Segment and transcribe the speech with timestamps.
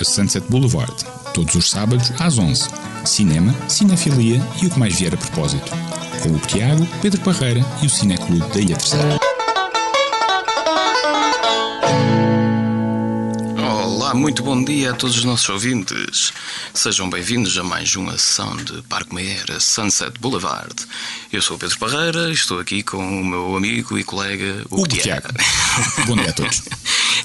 [0.00, 0.94] a Sunset Boulevard,
[1.34, 2.68] todos os sábados às 11.
[3.04, 5.70] Cinema, cinefilia e o que mais vier a propósito.
[6.22, 9.18] Com o Tiago, Pedro Parreira e o Cineclube da Ilha Terceira.
[13.58, 16.32] Olá, muito bom dia a todos os nossos ouvintes.
[16.72, 20.74] Sejam bem-vindos a mais uma sessão de Parque Meira Sunset Boulevard.
[21.30, 24.88] Eu sou o Pedro Parreira e estou aqui com o meu amigo e colega Tiago.
[24.88, 25.28] Tiago.
[26.06, 26.62] Bom dia a todos.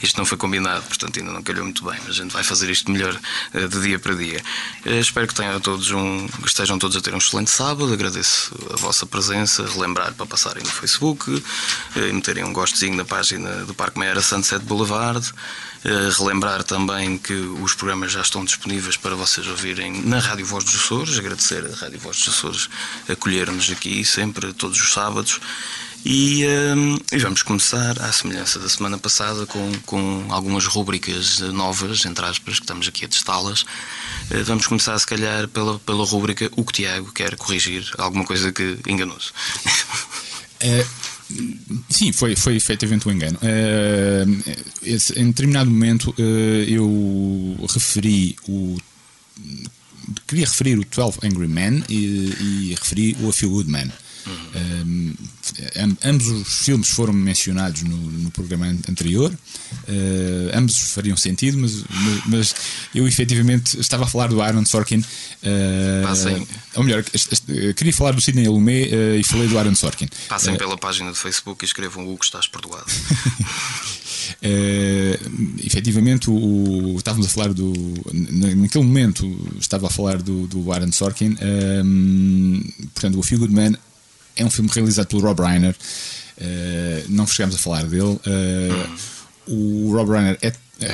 [0.06, 2.70] Isto não foi combinado, portanto ainda não calhou muito bem, mas a gente vai fazer
[2.70, 3.20] isto melhor
[3.54, 4.40] eh, de dia para dia.
[4.86, 7.92] Eh, espero que tenham todos um, que estejam todos a ter um excelente sábado.
[7.92, 11.44] Agradeço a vossa presença, relembrar para passarem no Facebook,
[11.96, 15.28] eh, e meterem um gostezinho na página do Parque Meira Sunset Boulevard.
[16.18, 20.76] Relembrar também que os programas já estão disponíveis para vocês ouvirem na Rádio Voz dos
[20.76, 21.20] Açores.
[21.20, 22.70] Agradecer a Rádio Voz dos Açores
[23.08, 25.40] acolher-nos aqui sempre, todos os sábados.
[26.08, 26.46] E,
[26.78, 32.24] hum, e vamos começar, à semelhança da semana passada, com, com algumas rúbricas novas, entre
[32.24, 33.66] aspas, que estamos aqui a testá-las.
[34.30, 38.52] Eh, Vamos começar, se calhar, pela, pela rúbrica O que Tiago quer corrigir, alguma coisa
[38.52, 39.32] que enganou-se.
[40.62, 40.86] Eh,
[41.90, 43.38] sim, foi, foi efetivamente um engano.
[43.42, 44.24] Eh,
[44.84, 48.78] esse- em determinado momento eu referi o.
[50.26, 51.96] Queria referir o 12 Angry Men e,
[52.72, 53.92] e referi o A Few Good Men.
[55.82, 59.32] Am- ambos os filmes foram mencionados no, no programa an- anterior,
[59.88, 61.84] Eh, ambos fariam sentido, mas,
[62.28, 62.56] mas,
[62.94, 65.04] eu efetivamente estava a falar do Aaron Sorkin.
[65.44, 66.48] eh, Passem.
[66.76, 67.04] ou melhor,
[67.76, 70.08] queria falar do Sidney Lumet eh, e falei do Aaron Sorkin.
[70.30, 72.86] Passem pela página do Facebook e escrevam Hugo, estás perdoado.
[74.42, 75.20] Eh,
[75.64, 77.74] efetivamente, o, estávamos a falar do.
[78.14, 79.26] na- Naquele momento,
[79.60, 81.36] estava a falar do, do Aaron Sorkin.
[81.40, 82.62] ehm,
[82.94, 83.74] portanto, o Feel Good Man
[84.36, 85.76] é um filme realizado pelo Rob Reiner.
[86.38, 88.20] Eh, não chegámos a falar dele.
[88.26, 88.88] Eh,
[89.48, 90.52] O Rob Reiner é-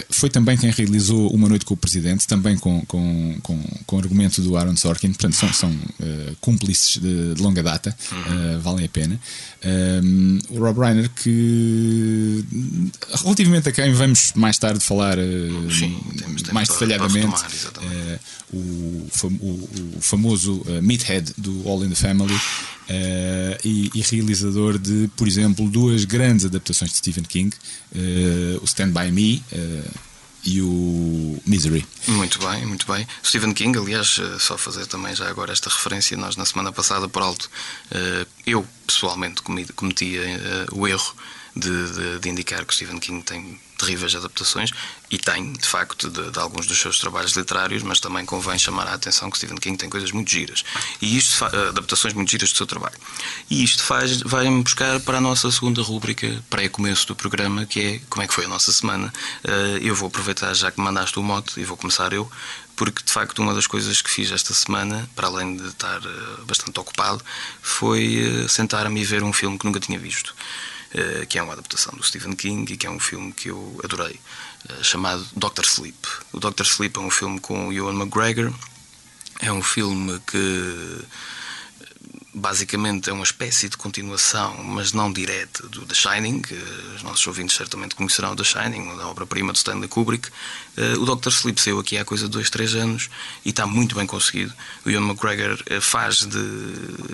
[0.09, 4.41] foi também quem realizou Uma Noite com o Presidente, também com, com, com, com argumento
[4.41, 5.09] do Aaron Sorkin.
[5.09, 9.19] Portanto, são, são eh, cúmplices de, de longa data, eh, valem a pena.
[9.63, 12.45] Ehm, o Rob Reiner, que
[13.23, 15.23] relativamente a quem vamos mais tarde falar eh,
[15.77, 15.99] Sim,
[16.53, 17.27] mais detalhadamente,
[17.83, 18.19] eh,
[18.53, 22.35] o, fam- o- o famoso eh, Meathead do All in the Family
[22.89, 27.55] eh, e, e realizador de, por exemplo, duas grandes adaptações de Stephen King,
[27.95, 29.70] eh, o Stand By Me eh,
[30.43, 31.85] e o Misery.
[32.07, 33.07] Muito bem, muito bem.
[33.23, 37.07] Stephen King, aliás, eh, só fazer também já agora esta referência, nós na semana passada,
[37.07, 37.49] por alto,
[37.91, 39.41] eh, eu pessoalmente
[39.75, 41.13] cometi eh, o erro
[41.55, 44.71] de, de- de indicar que Stephen King tem terríveis adaptações,
[45.09, 48.87] e tem, de facto, de, de alguns dos seus trabalhos literários, mas também convém chamar
[48.87, 50.63] a atenção que Stephen King tem coisas muito giras,
[51.01, 52.95] e isto eh, adaptações muito giras do seu trabalho.
[53.49, 58.01] E isto faz, vai-me buscar para a nossa segunda rúbrica, pré-começo do programa, que é
[58.09, 59.11] como é que foi a nossa semana.
[59.43, 62.29] Eh, eu vou aproveitar já que mandaste o mote, e vou começar eu,
[62.75, 66.41] porque de facto uma das coisas que fiz esta semana, para além de estar eh,
[66.45, 67.23] bastante ocupado,
[67.61, 70.33] foi sentar-me e ver um filme que nunca tinha visto,
[71.29, 74.19] que é uma adaptação do Stephen King e que é um filme que eu adorei,
[74.69, 75.97] eh, chamado Doctor Sleep.
[76.33, 78.53] O Doctor Sleep é um filme com Ewan McGregor,
[79.39, 81.05] é um filme que
[82.33, 86.41] basicamente é uma espécie de continuação, mas não direta, do The Shining.
[86.95, 90.29] Os nossos ouvintes certamente conhecerão The Shining, uma obra-prima de Stanley Kubrick.
[90.77, 91.29] Eh, O Dr.
[91.29, 93.09] Sleep saiu aqui há coisa de dois, três anos
[93.43, 94.53] e está muito bem conseguido.
[94.85, 96.39] O Ian McGregor eh, faz de.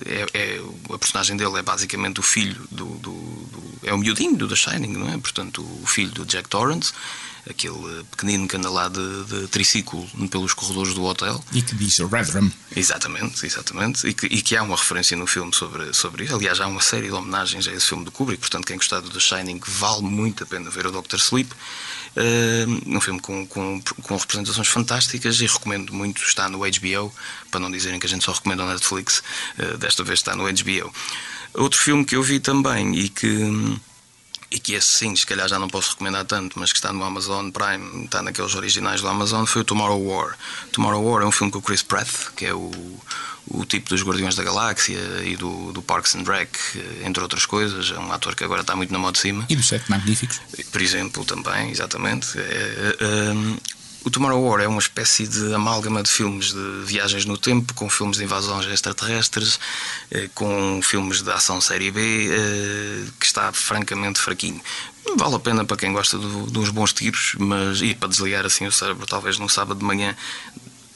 [0.06, 0.62] É, é-
[0.94, 4.56] a personagem dele é basicamente o filho do, do- do- É o miudinho do The
[4.56, 5.18] Shining, não é?
[5.18, 6.94] Portanto, o filho do Jack Torrance.
[7.50, 11.44] Aquele pequenino que anda lá de, de triciclo pelos corredores do hotel.
[11.53, 12.52] E que diz Redrum.
[12.75, 14.08] Exatamente, exatamente.
[14.08, 16.36] E que, e que há uma referência no filme sobre, sobre isso.
[16.36, 18.41] Aliás, há uma série de homenagens a esse filme do Kubrick.
[18.41, 21.18] Portanto, quem gostar do The Shining, vale muito a pena ver o Dr.
[21.18, 21.52] Sleep.
[22.16, 26.22] Uh, um filme com, com, com representações fantásticas e recomendo muito.
[26.22, 27.13] Está no HBO,
[27.50, 29.24] para não dizerem que a gente só recomenda o Netflix.
[29.57, 30.94] uh, desta vez está no HBO.
[31.53, 33.80] Outro filme que eu vi também e que
[34.50, 37.04] e que esse sim, se calhar já não posso recomendar tanto, mas que está no
[37.04, 40.38] Amazon Prime, está naqueles originais do Amazon, foi o Tomorrow War.
[40.72, 42.72] Tomorrow War é um filme com o Chris Pratt, que é o,
[43.50, 46.56] o tipo dos Guardiões da Galáxia e do, do Parks and Rec,
[47.04, 47.92] entre outras coisas.
[47.92, 49.46] É um ator que agora está muito na moda de cima.
[49.50, 50.40] E dos Sete Magníficos.
[50.72, 52.38] Por exemplo, também, exatamente.
[52.40, 53.58] É, é, um,
[54.07, 57.89] o Tomorrow War é uma espécie de amálgama de filmes de viagens no tempo, com
[57.89, 59.59] filmes de invasões extraterrestres,
[60.09, 64.62] eh, com filmes de ação série B, eh, que está francamente fraquinho.
[65.18, 68.65] Vale a pena para quem gosta de uns bons tiros, mas e para desligar assim
[68.65, 70.15] o cérebro, talvez num sábado de manhã,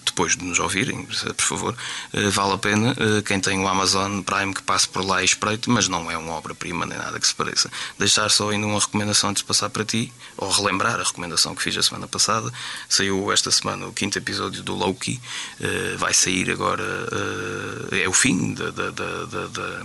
[0.05, 1.75] depois de nos ouvirem, por favor,
[2.13, 2.95] eh, vale a pena.
[2.97, 6.17] Eh, quem tem o Amazon Prime que passe por lá e espreite, mas não é
[6.17, 7.71] uma obra-prima nem nada que se pareça.
[7.97, 11.63] Deixar só ainda uma recomendação antes de passar para ti, ou relembrar a recomendação que
[11.63, 12.51] fiz a semana passada.
[12.89, 15.21] Saiu esta semana o quinto episódio do Loki,
[15.59, 16.83] eh, vai sair agora,
[17.91, 19.83] é o fim da, da, da, da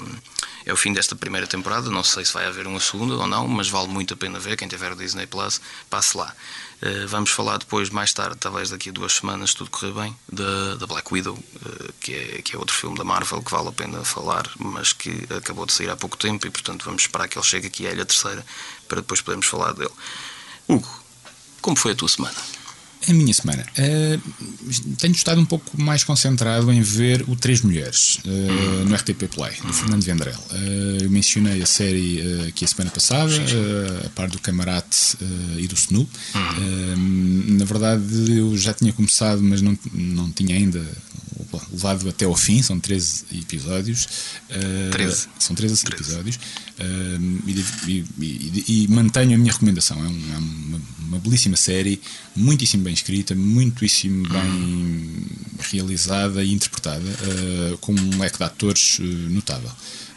[0.67, 1.89] é o fim desta primeira temporada.
[1.89, 4.57] Não sei se vai haver uma segunda ou não, mas vale muito a pena ver.
[4.57, 6.35] Quem tiver o Disney Plus, passe lá.
[6.83, 10.17] Uh, vamos falar depois, mais tarde, talvez daqui a duas semanas, se tudo correr bem,
[10.31, 13.73] da, Black Widow, uh, que, é, que é outro filme da Marvel que vale a
[13.73, 17.39] pena falar, mas que acabou de sair há pouco tempo e, portanto, vamos esperar que
[17.39, 18.45] ele chegue aqui à Ilha Terceira
[18.89, 19.93] para depois podermos falar dele.
[20.69, 20.89] Hugo,
[21.63, 22.37] como foi a tua semana?
[23.09, 23.65] A minha semana.
[23.79, 24.21] Uh,
[24.99, 29.53] tenho estado um pouco mais concentrado em ver o Três Mulheres uh, no RTP Play,
[29.65, 30.39] do Fernando Vendrell.
[30.51, 33.33] Uh, eu mencionei a série aqui a semana passada,
[34.05, 35.17] a par do Camarate
[35.57, 36.11] e do Snoop.
[37.49, 40.85] na verdade, eu já tinha começado, mas não, não tinha ainda
[41.71, 44.09] levado até ao fim, são 13 episódios.
[44.93, 45.29] 13.
[45.39, 46.03] São 13, 13.
[46.03, 46.41] episódios.
[47.47, 47.51] E,
[47.91, 49.99] e, e, e, mantenho a minha recomendação.
[49.99, 52.01] É, um, é uma, uma belíssima série,
[52.35, 55.27] muitíssimo bem escrita, muitíssimo bem
[55.71, 59.71] realizada e interpretada, uh, com um leque de atores uh, notável.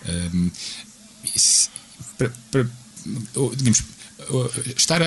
[0.05, 0.51] Uh,
[2.17, 2.69] para, para,
[3.55, 3.83] digamos,
[4.75, 5.01] estar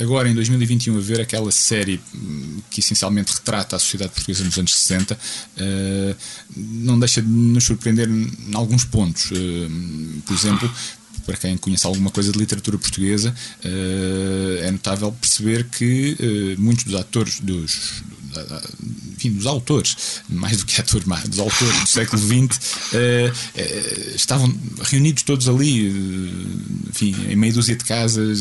[0.00, 4.58] agora em 2021 a ver aquela série hum, que essencialmente retrata a sociedade portuguesa nos
[4.58, 5.18] anos 60
[6.56, 9.30] não deixa de nos surpreender em alguns pontos.
[10.24, 10.70] Por exemplo,
[11.26, 13.34] para quem conhece alguma coisa de literatura portuguesa,
[14.62, 18.02] é notável perceber que muitos dos atores, dos,
[19.18, 24.14] enfim, dos autores, mais do que atores, mais, dos autores do século XX, uh, uh,
[24.14, 28.40] estavam reunidos todos ali, uh, enfim, em meia dúzia de casas,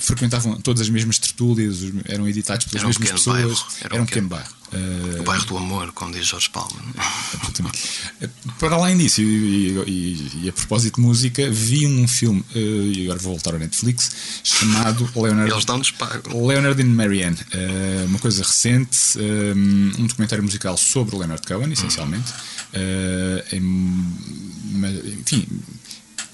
[0.00, 3.66] frequentavam todas as mesmas tertúlias, eram editados pelas era um mesmas pessoas, bairro.
[3.82, 4.59] era, um pequeno bairro.
[4.72, 6.70] Uh, o bairro do amor, como diz Jorge Palma.
[8.58, 13.04] Para além disso, e, e, e, a propósito de música, vi um filme, uh, e
[13.04, 14.12] agora vou voltar ao Netflix,
[14.44, 16.46] chamado Leonard, Eles pago.
[16.46, 17.36] Leonard and Marianne.
[17.52, 22.32] Uh, uma coisa recente, um, um, documentário musical sobre Leonard Cohen, essencialmente.
[23.52, 24.06] Em,
[25.20, 25.46] enfim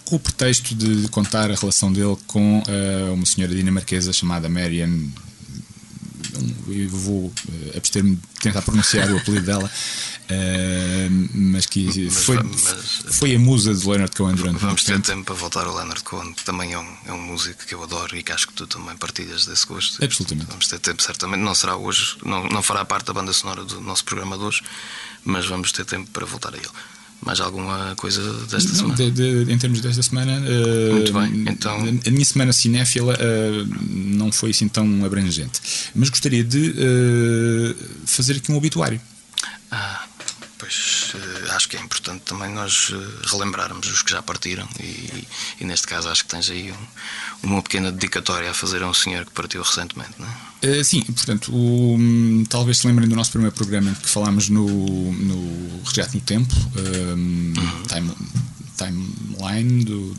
[0.05, 2.63] com o pretexto de contar a relação dele com
[3.13, 5.13] uma senhora dinamarquesa chamada Marianne
[6.69, 12.43] eu vou uh, abster-me de tentar pronunciar o apelido dela, uh, mas que mas, foi,
[12.43, 15.07] mas, foi a musa de Leonard Cohen durante Vamos ter tempo.
[15.07, 17.83] tempo para voltar ao Leonard Cohen, que também é um, é um músico que eu
[17.83, 20.05] adoro e que acho que tu também partilhas desse gosto.
[20.05, 20.49] Absolutamente.
[20.49, 21.41] Vamos ter tempo, certamente.
[21.41, 24.63] Não será hoje, não, não fará parte da banda sonora do nosso programa de hoje,
[25.25, 26.69] mas vamos ter tempo para voltar a ele.
[27.23, 28.97] Mais alguma coisa desta não, semana?
[28.97, 31.45] De, de, em termos desta semana, uh, muito bem.
[31.49, 35.61] Então, a minha semana cinéfila uh, não foi assim tão abrangente,
[35.95, 39.01] mas gostaria de uh, fazer aqui um obituário.
[39.71, 40.05] Ah,
[40.59, 41.15] pois
[41.51, 42.93] acho que é importante também nós
[43.25, 45.27] relembrarmos os que já partiram e,
[45.61, 48.95] e neste caso acho que tens aí um, uma pequena dedicatória a fazer a um
[48.95, 50.46] senhor que partiu recentemente, não é?
[50.63, 54.67] Uh, sim, portanto, o, um, talvez se lembrem do nosso primeiro programa que falámos no,
[54.67, 56.55] no Resgate no Tempo,
[57.15, 57.53] um,
[57.87, 58.13] time,
[58.77, 60.17] Timeline do,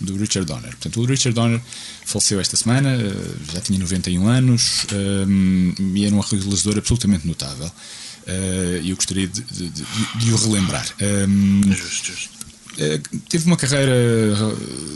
[0.00, 0.70] do Richard Donner.
[0.70, 1.60] Portanto, o Richard Donner
[2.04, 7.66] faleceu esta semana, uh, já tinha 91 anos um, e era um realizador absolutamente notável.
[7.66, 9.84] Uh, e eu gostaria de, de, de,
[10.18, 10.86] de o relembrar.
[11.00, 12.37] Um, justo, justo.
[12.78, 13.92] Eh, teve uma carreira,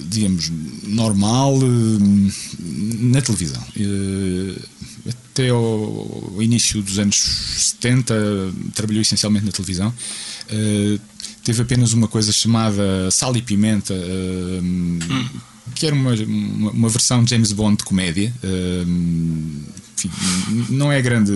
[0.07, 0.51] digamos,
[0.85, 2.33] normal eh,
[3.01, 3.63] na televisão.
[3.77, 4.55] Eh,
[5.09, 8.15] até ao início dos anos 70
[8.73, 9.93] trabalhou essencialmente na televisão.
[11.43, 13.95] Teve apenas uma coisa chamada Sal e Pimenta,
[15.75, 18.33] que era uma, uma, versão de James Bond de comédia.
[19.97, 20.11] Enfim,
[20.69, 21.33] não é grande,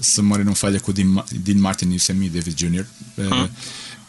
[0.00, 2.86] se a memória não falha, com o Dean Martin e o Sammy David Jr.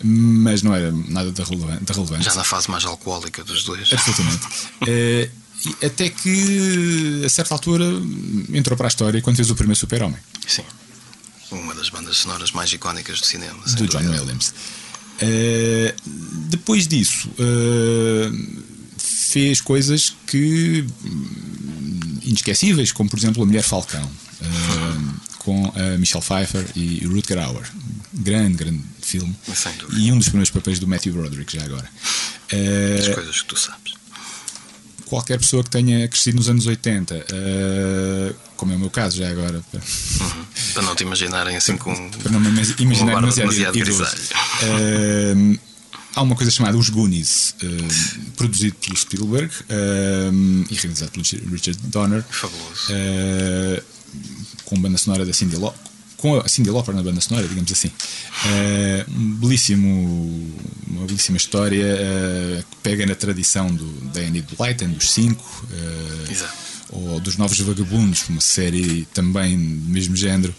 [0.03, 2.23] mas não era nada de relevante.
[2.23, 3.91] Já na fase mais alcoólica dos dois.
[3.91, 4.45] Absolutamente.
[4.81, 5.45] uh,
[5.85, 7.85] até que, a certa altura,
[8.53, 10.19] entrou para a história quando fez o primeiro Super-Homem.
[10.47, 10.63] Sim.
[11.51, 13.63] Uma das bandas sonoras mais icónicas do cinema.
[13.77, 14.53] Do John Williams.
[15.21, 15.95] Uh,
[16.49, 18.61] depois disso, uh,
[18.97, 20.85] fez coisas que
[22.23, 24.09] inesquecíveis, como por exemplo A Mulher Falcão,
[25.39, 27.71] com a Michelle Pfeiffer e Rutger Hauer.
[28.11, 29.35] Grande, grande filme.
[29.97, 31.89] E um dos primeiros papéis do Matthew Broderick, já agora.
[32.99, 33.93] As coisas que tu sabes.
[35.05, 37.25] Qualquer pessoa que tenha crescido nos anos 80,
[38.55, 39.63] como é o meu caso já agora.
[39.73, 40.45] Uhum.
[40.73, 41.93] Para não te imaginarem assim com.
[42.23, 45.59] Para não me imaginar demasiado, demasiado uh,
[46.15, 51.79] há uma coisa chamada Os Goonies, uh, produzido pelo Spielberg uh, e realizado pelo Richard
[51.83, 52.23] Donner.
[52.29, 52.93] Fabuloso.
[54.65, 55.79] com banda sonora da Cindy Lauper,
[56.17, 57.87] com a Cindy Lauper na banda sonora, digamos assim.
[57.87, 60.55] Uh, um belíssimo,
[60.87, 67.19] uma belíssima história uh, que pega na tradição do, da Annie dos cinco, uh, ou
[67.19, 70.53] dos Novos Vagabundos, uma série também do mesmo género,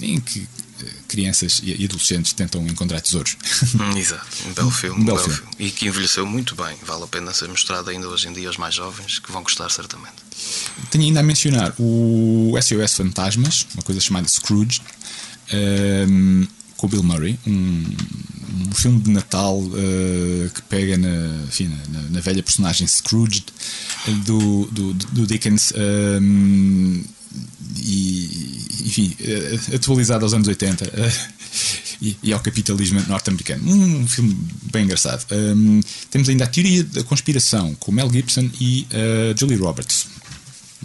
[0.00, 0.48] em que
[1.06, 3.36] crianças e adolescentes tentam encontrar tesouros.
[3.74, 5.36] Hum, exato, um belo filme, um belo, filme.
[5.36, 5.52] filme.
[5.58, 8.56] E que envelheceu muito bem, vale a pena ser mostrado ainda hoje em dia aos
[8.56, 10.27] mais jovens que vão gostar certamente.
[10.90, 14.80] Tenho ainda a mencionar o SOS Fantasmas, uma coisa chamada Scrooge,
[15.52, 17.84] um, com o Bill Murray, um,
[18.68, 23.44] um filme de Natal uh, que pega na, enfim, na, na, velha personagem Scrooge
[24.24, 25.72] do, do, do Dickens.
[25.76, 27.02] Um,
[27.76, 30.88] e, enfim, uh, atualizado aos anos 80 uh,
[32.00, 33.70] e, e, ao capitalismo norte-americano.
[33.70, 34.36] Um, filme
[34.72, 35.26] bem engraçado.
[35.32, 35.80] Um,
[36.10, 40.06] temos ainda a teoria da conspiração com Mel Gibson e uh, Julie Roberts.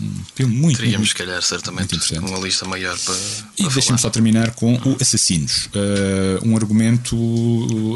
[0.01, 3.15] Um filme muito Teríamos, se calhar, certamente uma lista maior para.
[3.57, 7.15] E deixem-me só terminar com O Assassinos, uh, um argumento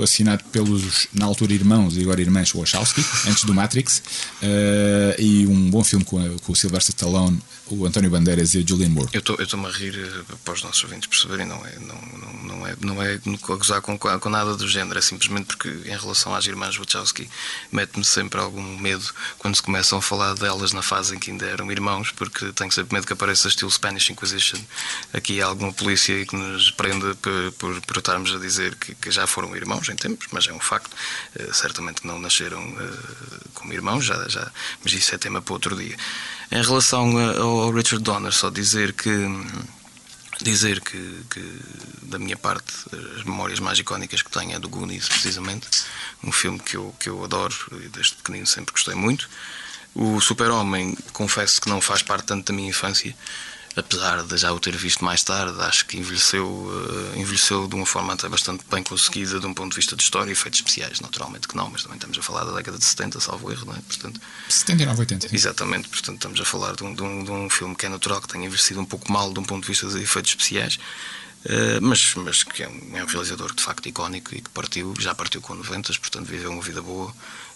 [0.03, 4.03] assinado pelos, na altura, irmãos e agora irmãs Wachowski, antes do Matrix,
[4.43, 8.59] uh, e um bom filme com, a, com o Sylvester Stallone o António Bandeiras e
[8.59, 9.09] a Julian Moore.
[9.13, 12.67] Eu estou-me a rir eh, para os nossos ouvintes perceberem, não é, não, não, não
[12.67, 16.45] é, não é a com, com nada do género, é simplesmente porque em relação às
[16.45, 17.29] irmãs Wachowski
[17.71, 19.05] mete-me sempre algum medo
[19.37, 22.71] quando se começam a falar delas na fase em que ainda eram irmãos, porque tenho
[22.71, 24.59] sempre medo que apareça estilo Spanish Inquisition
[25.13, 29.11] aqui há alguma polícia que nos prenda por, por, por estarmos a dizer que, que,
[29.11, 33.73] já foram irmãos em tempos, mas é um facto, uh, certamente não nasceram uh, como
[33.73, 34.51] irmãos, já, já,
[34.83, 35.95] mas isso é tema para outro dia.
[36.51, 39.11] Em relação ao Richard Donner, só dizer que
[40.41, 41.59] dizer que, que,
[42.03, 42.71] da minha parte
[43.17, 45.67] as memórias mais icónicas que tenho é do Goonies precisamente.
[46.23, 49.29] Um filme que eu, que eu adoro e desde pequenino sempre gostei muito.
[49.95, 53.15] O Super-Homem confesso que não faz parte tanto da minha infância
[53.77, 57.85] apesar de já o ter visto mais tarde, acho que envelheceu, uh, envelheceu de uma
[57.85, 60.99] forma até bastante bem conseguida de um ponto de vista de história e efeitos especiais.
[60.99, 63.73] Naturalmente que não, mas também estamos a falar da década de 70, salvo erro, não
[63.73, 63.79] é?
[63.87, 64.19] Portanto,
[64.49, 65.35] 79, 80.
[65.35, 68.19] Exatamente, portanto estamos a falar de um, de, um, de um filme que é natural
[68.19, 70.79] que tenha envelhecido um pouco mal de um ponto de vista de efeitos especiais.
[71.45, 74.93] Uh, mas, mas que é um, é um, realizador de facto icónico e que partiu,
[74.99, 77.13] já partiu com 90, portanto viveu uma vida boa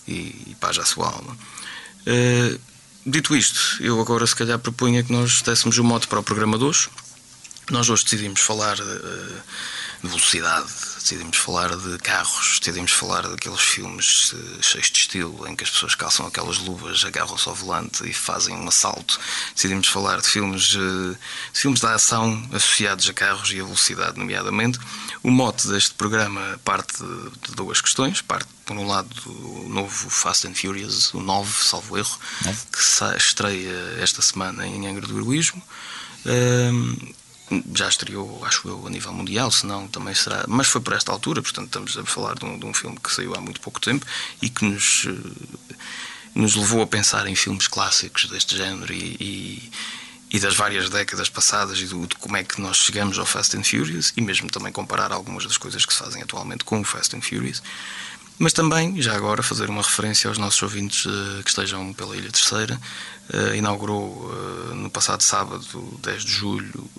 [0.07, 1.35] e, e paz à sua alma.
[2.05, 2.59] Uh,
[3.05, 6.57] Dito isto, eu agora se calhar propunha que nós dessemos um mote para o programa
[6.57, 6.87] de hoje.
[7.71, 9.41] Nós hoje decidimos falar eh,
[10.01, 15.55] de velocidade, decidimos falar de carros, decidimos falar daqueles filmes uh, cheios de estilo em
[15.55, 19.19] que as pessoas calçam aquelas luvas, agarram-se ao volante e fazem um assalto.
[19.53, 21.17] Decidimos falar de filmes, uh,
[21.53, 24.79] de filmes da ação associados a carros e a velocidade, nomeadamente.
[25.21, 28.21] O mote deste programa parte de, duas questões.
[28.21, 32.59] Parte, por um lado, do novo Fast and Furious, o 9, salvo erro, 9.
[32.71, 35.61] que estreia esta semana em Angra do Heroísmo.
[36.25, 37.13] Uh,
[37.73, 40.45] já estreou, acho eu, a nível mundial, se não também será.
[40.47, 43.11] Mas foi por esta altura, portanto, estamos a falar de um, de um filme que
[43.11, 44.05] saiu há muito pouco tempo
[44.41, 45.75] e que nos, eh,
[46.33, 49.71] nos levou a pensar em filmes clássicos deste género e, e,
[50.31, 53.57] e das várias décadas passadas e do, de como é que nós chegamos ao Fast
[53.57, 56.83] and Furious e mesmo também comparar algumas das coisas que se fazem atualmente com o
[56.83, 57.61] Fast and Furious.
[58.41, 62.31] Mas também, já agora, fazer uma referência aos nossos ouvintes uh, que estejam pela Ilha
[62.31, 62.81] Terceira.
[63.31, 65.63] Uh, inaugurou uh, no passado sábado,
[66.01, 66.89] 10 de julho,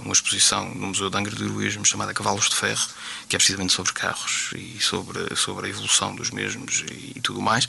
[0.00, 2.86] uma exposição no Museu de Angra do Heroísmo chamada Cavalos de Ferro,
[3.26, 7.40] que é precisamente sobre carros e sobre, sobre a evolução dos mesmos e, e tudo
[7.40, 7.66] mais,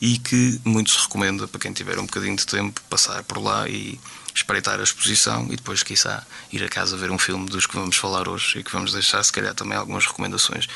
[0.00, 3.68] e que muito se recomenda para quem tiver um bocadinho de tempo passar por lá
[3.68, 4.00] e
[4.34, 7.96] espreitar a exposição e depois, quiçá, ir a casa ver um filme dos que vamos
[7.96, 10.66] falar hoje e que vamos deixar, se calhar, também algumas recomendações.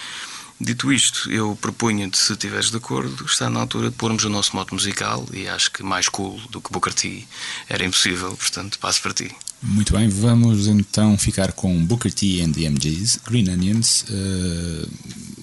[0.61, 4.57] Dito isto, eu propunho-te, se estiveres de acordo, está na altura de pormos o nosso
[4.57, 7.25] modo musical e acho que mais cool do que Booker T
[7.69, 9.31] era impossível, portanto passo para ti.
[9.63, 14.89] Muito bem, vamos então ficar com Booker T and the MGs, Green Onions, uh,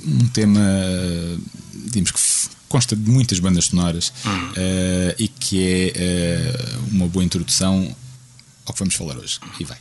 [0.06, 0.62] um tema,
[1.74, 7.96] digamos que consta de muitas bandas sonoras uh, e que é uh, uma boa introdução
[8.66, 9.40] ao que vamos falar hoje.
[9.60, 9.78] E vai.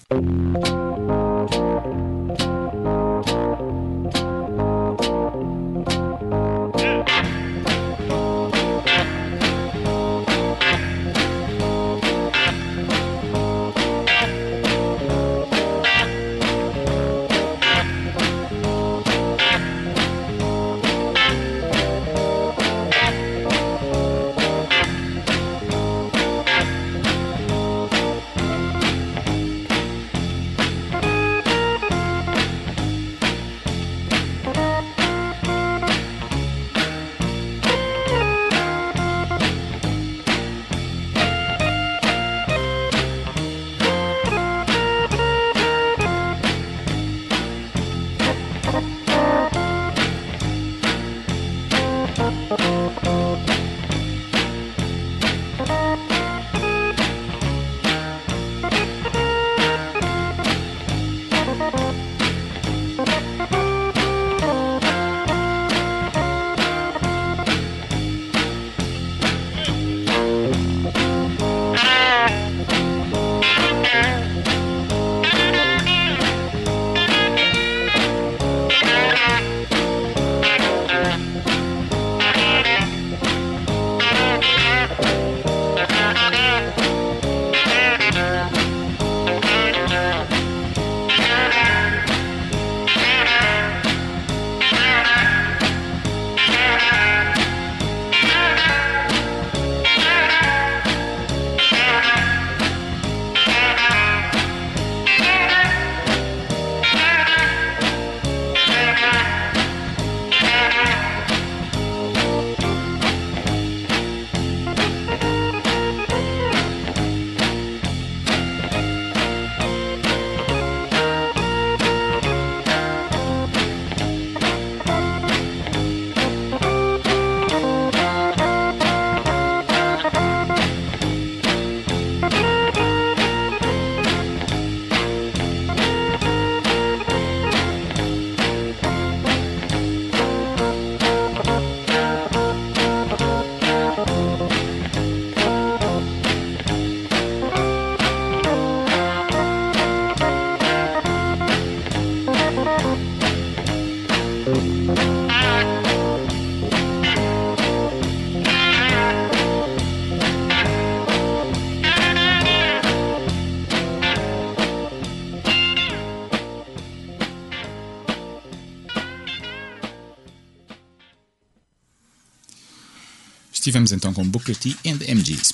[173.75, 175.53] Estivemos então com Booker T and MGs.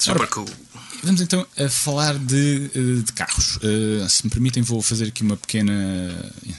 [0.00, 0.48] Super cool.
[1.04, 3.58] Vamos então a falar de, eh, de carros.
[3.58, 5.72] Uh, se me permitem, vou fazer aqui uma pequena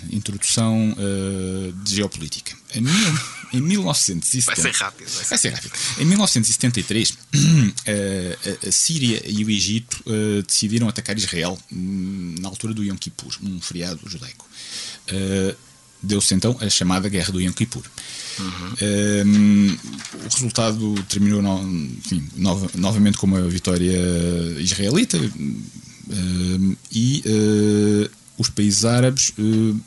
[0.10, 2.56] introdução uh, de geopolítica.
[2.74, 3.20] Em, mil,
[3.52, 4.62] em 1970.
[4.62, 5.10] Vai ser rápido.
[5.10, 5.74] Vai ser, vai ser rápido.
[6.00, 7.16] Em 1973, uh,
[8.66, 10.02] a Síria e o Egito
[10.48, 14.48] decidiram atacar Israel hum, na altura do Yom Kippur, um feriado judaico.
[16.02, 17.84] Deu-se então a chamada Guerra do Yom Kippur.
[18.40, 18.76] Uhum.
[19.26, 19.78] Um,
[20.26, 23.92] o resultado terminou no, enfim, nova, novamente com uma vitória
[24.60, 29.82] israelita um, e uh, os países árabes uh,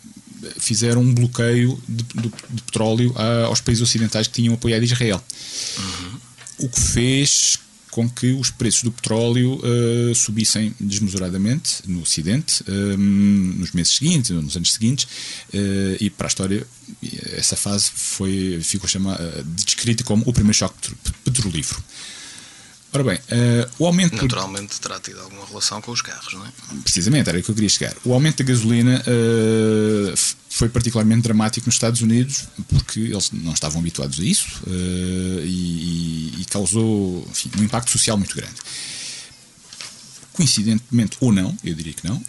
[0.59, 5.23] fizeram um bloqueio de, de, de petróleo a, aos países ocidentais que tinham apoiado Israel.
[5.79, 6.21] Uhum.
[6.59, 7.57] O que fez
[7.91, 14.31] com que os preços do petróleo uh, subissem desmesuradamente no Ocidente uh, nos meses seguintes,
[14.31, 15.05] nos anos seguintes,
[15.53, 16.67] uh, e para a história
[17.37, 20.93] essa fase foi, ficou chamada, descrita como o primeiro choque
[21.25, 21.83] petrolífero.
[22.93, 24.17] Ora bem, uh, o aumento.
[24.17, 26.51] Naturalmente terá tido alguma relação com os carros, não é?
[26.83, 27.95] Precisamente, era aí que eu queria chegar.
[28.05, 30.15] O aumento da gasolina uh,
[30.49, 36.41] foi particularmente dramático nos Estados Unidos porque eles não estavam habituados a isso uh, e,
[36.41, 38.57] e, causou enfim, um impacto social muito grande.
[40.33, 42.21] Coincidentemente ou não, eu diria que não,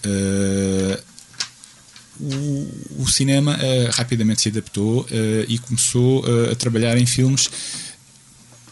[2.20, 3.58] o, o, cinema
[3.94, 5.08] rapidamente se adaptou
[5.48, 7.50] e começou a trabalhar em filmes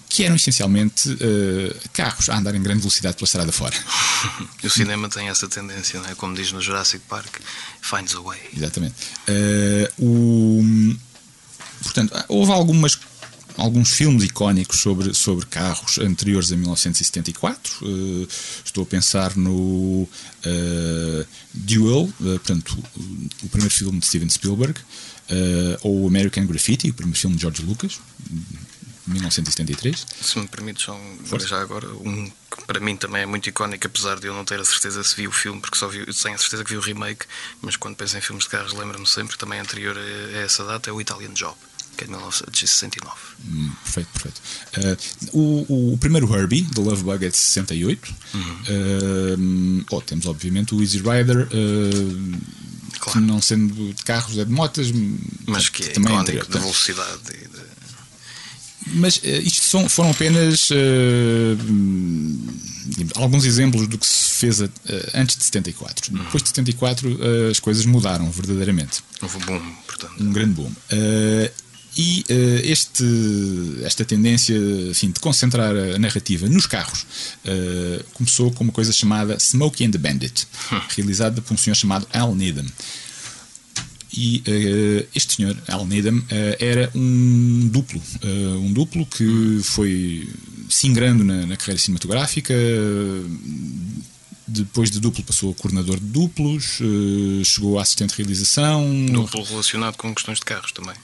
[0.09, 3.75] que eram essencialmente uh, carros a andar em grande velocidade pela estrada fora.
[4.63, 6.15] o cinema tem essa tendência, não é?
[6.15, 7.37] como diz no Jurassic Park,
[7.79, 8.39] finds a way.
[8.57, 8.95] Exatamente.
[9.27, 10.97] Uh, o,
[11.83, 12.99] portanto, houve algumas
[13.59, 17.85] alguns filmes icónicos sobre, sobre carros anteriores a 1974.
[17.85, 18.27] Uh,
[18.63, 24.79] estou a pensar no uh, Duel, uh, portanto, o, o, primeiro filme de Steven Spielberg,
[25.83, 27.99] ou American Graffiti, o primeiro filme de George Lucas,
[29.09, 30.05] 1973.
[30.21, 33.85] Se me permite, só um, já agora, um que para mim também é muito icónico,
[33.85, 36.35] apesar de eu não ter a certeza se vi o filme, porque só vi, tenho
[36.35, 37.25] a certeza que vi o remake,
[37.61, 40.93] mas quando penso em filmes de carros lembro-me sempre, também anterior a essa data, é
[40.93, 41.55] o Italian Job.
[41.97, 43.13] Que é de 1969.
[43.45, 44.41] Hum, perfeito, perfeito.
[45.33, 48.15] Uh, o, o, primeiro Herbie, The Love Bug, é de 68.
[48.33, 49.81] Uhum.
[49.81, 52.41] Uh, oh, temos, obviamente, o Easy Rider, uh,
[52.99, 53.19] claro.
[53.19, 54.87] que não sendo de carros, é de motas,
[55.45, 57.68] mas que, que é também icónico é de velocidade e de
[58.87, 60.75] mas uh, isto são, foram apenas uh,
[63.15, 64.69] alguns exemplos do que se fez uh,
[65.13, 66.11] antes de 74.
[66.13, 66.23] Uhum.
[66.23, 69.03] Depois de 74 as coisas mudaram verdadeiramente.
[69.21, 70.23] Houve um boom, portanto.
[70.23, 70.71] Um grande boom.
[71.97, 72.23] e
[72.63, 73.03] este,
[73.83, 74.55] esta tendência
[74.89, 77.05] enfim, de concentrar a narrativa nos carros
[78.13, 80.81] começou com uma coisa chamada Smokey and the Bandit, uhum.
[80.95, 82.65] realizada por um senhor chamado Al Needham
[84.11, 86.25] E uh, este senhor, Al Needham, uh,
[86.59, 88.01] era um duplo.
[88.23, 90.27] Uh, um duplo que foi
[90.69, 92.53] se ingrando na, na carreira cinematográfica.
[94.47, 96.79] Depois de duplo passou a coordenador de duplos,
[97.45, 99.05] chegou a assistente de realização.
[99.05, 100.95] Duplo relacionado com questões de carros também.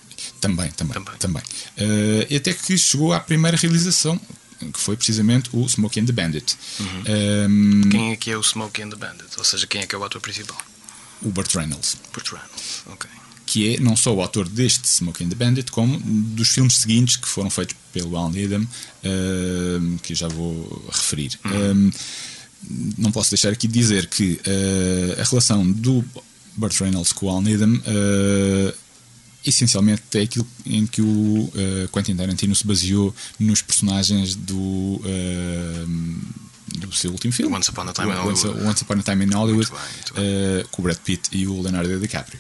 [0.42, 0.94] Também, também.
[0.94, 1.16] também.
[1.20, 1.44] também.
[2.28, 4.20] e até que chegou à primeira realização,
[4.74, 6.58] que foi precisamente o Smokey and the Bandit.
[6.80, 7.04] Uhum.
[7.48, 9.30] Um, quem é que é o Smokey and the Bandit?
[9.38, 10.58] Ou seja, quem é que é o ator principal?
[11.22, 11.98] O Burt Reynolds.
[12.14, 13.10] Burt Reynolds, ok.
[13.46, 17.16] Que é não só o autor deste Smokey and the Bandit, como dos filmes seguintes
[17.16, 21.40] que foram feitos pelo Alan Needham, uh, que já vou referir.
[21.46, 21.72] Uhum.
[21.72, 21.92] Um,
[22.98, 26.04] não posso deixar aqui de dizer que uh, a relação do
[26.56, 28.74] Burt Reynolds com o Alan Needham uh,
[29.46, 35.90] essencialmente é aquilo em que o uh, Quentin Tarantino se baseou nos personagens do, uh,
[36.78, 37.56] do seu último filme.
[37.56, 39.94] Once Upon a Time in Hollywood, Once, Once Upon a Time in Hollywood muito bem,
[39.94, 40.62] muito bem.
[40.62, 42.40] Uh, com o Brad Pitt e o Leonardo DiCaprio.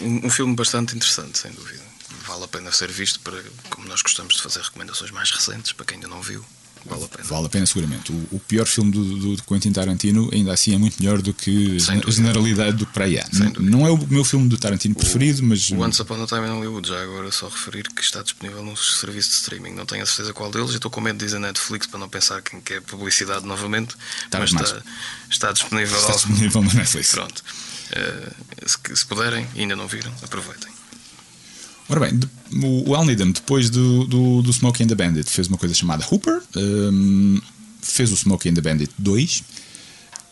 [0.00, 1.82] Um, um filme bastante interessante sem dúvida.
[2.26, 5.86] Vale a pena ser visto para como nós gostamos de fazer recomendações mais recentes para
[5.86, 6.44] quem ainda não viu
[6.88, 7.24] Vale a pena.
[7.24, 8.12] Vale a pena, seguramente.
[8.12, 11.76] O, o pior filme do, do, Quentin Tarantino, ainda assim, é muito melhor do que
[12.06, 13.20] a generalidade do que para aí
[13.58, 15.70] Não é o meu filme do Tarantino o, preferido, mas.
[15.70, 18.76] O Once Upon a Time in Hollywood, já agora só referir que está disponível num
[18.76, 19.74] serviço de streaming.
[19.74, 22.40] Não tenho a certeza qual deles estou com medo de dizer Netflix para não pensar
[22.42, 23.94] quem quer publicidade novamente.
[24.30, 24.82] Tá mas está,
[25.30, 25.98] está, disponível.
[25.98, 27.10] Está disponível na Netflix.
[27.10, 27.42] Pronto.
[27.88, 30.77] Uh, se, se puderem ainda não viram, aproveitem.
[31.88, 32.20] Ora bem,
[32.86, 36.04] o Al Needham, depois do, do, do Smokey and the Bandit, fez uma coisa chamada
[36.04, 37.40] Hooper, um,
[37.80, 39.44] fez o Smokey and the Bandit 2,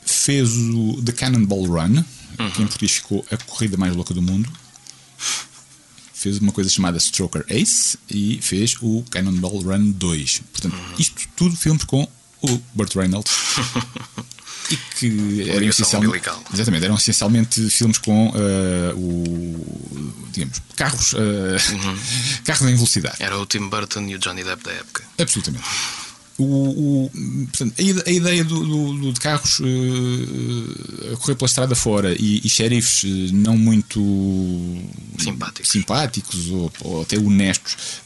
[0.04, 2.04] fez o The Cannonball Run,
[2.38, 2.50] uhum.
[2.50, 4.50] que em português ficou a corrida mais louca do mundo,
[6.12, 10.42] fez uma coisa chamada Stroker Ace e fez o Cannonball Run 2.
[10.52, 10.94] Portanto, uhum.
[10.98, 12.06] isto tudo filmes com
[12.42, 13.32] o Burt Reynolds.
[14.70, 21.98] e que eram essencialmente, exatamente, eram essencialmente filmes com uh, o digamos carros uh, uhum.
[22.44, 23.16] carros em velocidade.
[23.20, 25.04] Era o Tim Burton e o Johnny Depp da época.
[25.18, 25.64] Absolutamente.
[26.38, 27.10] O, o,
[27.46, 32.48] portanto, a, ideia do, do, de carros uh, a correr pela estrada fora e, e
[32.48, 34.00] xerifes não muito
[35.18, 38.02] simpáticos, simpáticos ou, ou até honestos,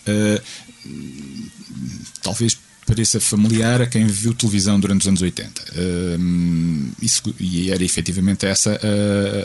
[2.22, 5.62] talvez pareça familiar a quem viu televisão durante os anos 80.
[5.62, 8.80] Uh, isso, e era efetivamente essa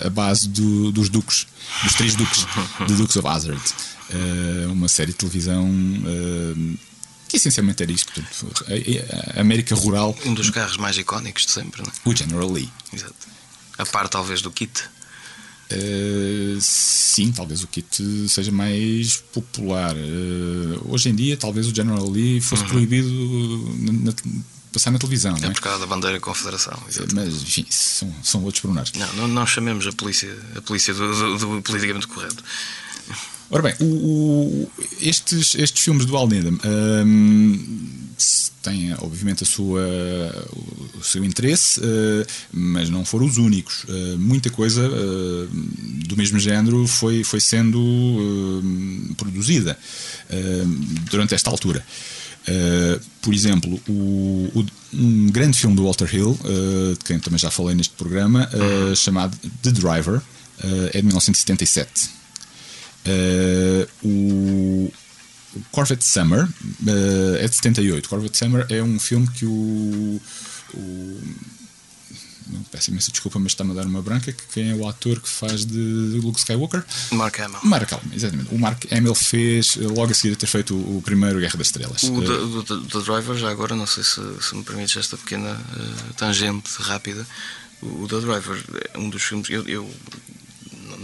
[0.03, 1.47] a, a base do, dos Duques,
[1.83, 2.45] dos três Duques,
[2.87, 3.61] The Dukes of Hazzard.
[4.09, 5.67] Uh, uma série de televisão.
[5.67, 6.77] Uh,
[7.27, 8.23] que essencialmente era isto,
[9.35, 10.15] a, América Rural.
[10.25, 12.09] Um dos carros mais icónicos de sempre, não é?
[12.09, 12.69] O General Lee.
[12.93, 13.15] Exato.
[13.77, 14.83] A par, talvez, do Kit.
[15.71, 19.95] Uh, sim, talvez o kit seja mais popular.
[19.95, 22.69] Uh, hoje em dia, talvez o General Lee fosse uhum.
[22.69, 23.09] proibido
[23.79, 24.13] na, na,
[24.71, 25.35] passar na televisão.
[25.41, 26.77] É, é por causa da bandeira Confederação.
[26.87, 27.15] Exatamente.
[27.15, 28.91] Mas, enfim, são, são outros pormenores.
[28.93, 32.43] Não, não, não chamemos a polícia, a polícia do, do, do politicamente correto.
[33.49, 36.57] Ora bem, o, o, estes, estes filmes do Al Needham
[37.05, 37.85] um,
[38.65, 39.81] têm, obviamente, a sua,
[40.99, 43.83] o seu interesse, uh, mas não foram os únicos.
[43.83, 45.47] Uh, muita coisa uh,
[46.07, 48.63] do mesmo género foi, foi sendo
[49.17, 49.77] produzida
[51.09, 51.85] durante esta altura.
[53.21, 56.37] por exemplo, o, o, um grande filme do Walter Hill,
[56.97, 58.49] de quem também já falei neste programa,
[58.95, 60.21] chamado The Driver,
[60.93, 62.14] é de 1977.
[63.05, 64.93] Uh, o,
[65.71, 68.09] Corvette Summer uh, é de 78.
[68.09, 70.21] Corvette Summer é um filme que o.
[70.73, 71.21] o
[72.71, 74.31] peço imensa desculpa, mas está-me a dar uma branca.
[74.31, 76.83] Que quem é o ator que faz de Luke Skywalker?
[77.11, 77.59] Mark Hamill.
[77.63, 78.53] Mark Hamill, exatamente.
[78.53, 81.67] O Mark Hamill fez logo a seguir a ter feito o, o primeiro Guerra das
[81.67, 82.03] Estrelas.
[82.03, 86.13] O uh, the, Driver, já agora, não sei se, se me permites esta pequena uh,
[86.15, 87.25] tangente rápida.
[87.81, 88.63] O The Driver
[88.93, 89.49] é um dos filmes.
[89.49, 89.89] Eu, eu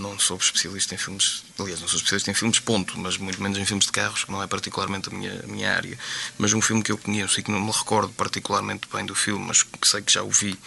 [0.02, 3.58] não sou especialista em filmes, aliás, não sou especialista em filmes, ponto, mas muito menos
[3.58, 5.98] em filmes de carros, que não é particularmente a minha, a minha área.
[6.38, 9.46] Mas um filme que eu conheço e que não me recordo particularmente bem do filme,
[9.46, 10.58] mas que sei que já o vi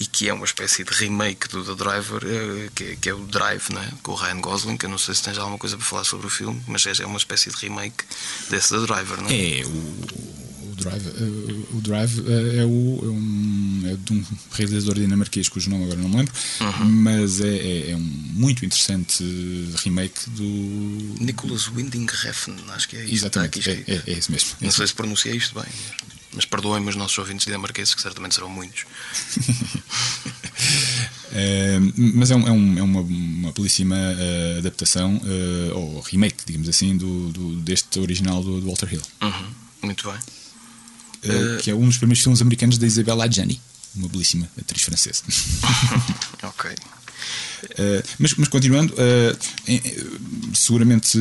[0.00, 3.14] e que é uma espécie de remake do The Driver, é, que é, que é
[3.14, 3.92] o Drive, né?
[4.02, 6.26] com o Ryan Gosling, que eu não sei se tens alguma coisa para falar sobre
[6.26, 8.04] o filme, mas é, é uma espécie de remake
[8.48, 9.60] desse The Driver, não é?
[9.60, 10.47] É, o
[10.78, 15.70] Drive, uh, o Drive uh, é, o, é, um, é de um realizador dinamarquês cujo
[15.70, 16.84] nome agora não me lembro, uhum.
[16.86, 19.24] mas é, é, é, um muito interessante
[19.82, 20.44] remake do.
[21.20, 23.14] Nicholas Winding Refn, acho que é isso.
[23.14, 24.50] Exatamente, é, é, é, isso mesmo.
[24.60, 25.68] Não sei se pronunciei isto bem,
[26.32, 28.82] mas perdoem-me os nossos ouvintes dinamarqueses, que certamente serão muitos.
[31.32, 36.44] Uh, mas é, um, é, um, é uma, uma belíssima uh, adaptação, uh, ou remake,
[36.46, 39.02] digamos assim, do, do, deste original do, do Walter Hill.
[39.22, 39.50] Uhum.
[39.82, 40.18] Muito bem.
[41.24, 43.60] Uh, que é um dos primeiros filmes americanos da Isabella Adjani,
[43.94, 45.22] uma belíssima atriz francesa.
[46.42, 46.70] ok.
[46.70, 51.18] Uh, mas, mas continuando, uh, seguramente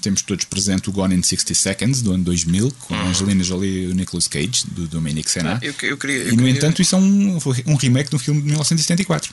[0.00, 3.08] temos todos presente o Gone in 60 Seconds do ano 2000 com uhum.
[3.08, 5.54] Angelina Jolie e o Nicolas Cage do Dominic Sena.
[5.54, 6.50] Ah, eu, eu queria, e no queria...
[6.50, 9.32] entanto, isso é um, um remake de um filme de 1974.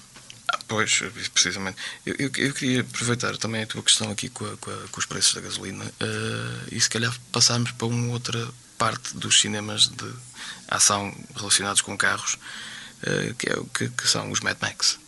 [0.68, 1.02] Pois,
[1.34, 1.78] precisamente.
[2.06, 5.00] Eu, eu, eu, queria aproveitar também a tua questão aqui com, a, com, a, com
[5.00, 9.88] os preços da gasolina uh, e se calhar passarmos para uma outra parte dos cinemas
[9.88, 10.14] de
[10.68, 12.34] ação relacionados com carros,
[13.04, 15.00] uh, que, é, que, que são os Mad Max.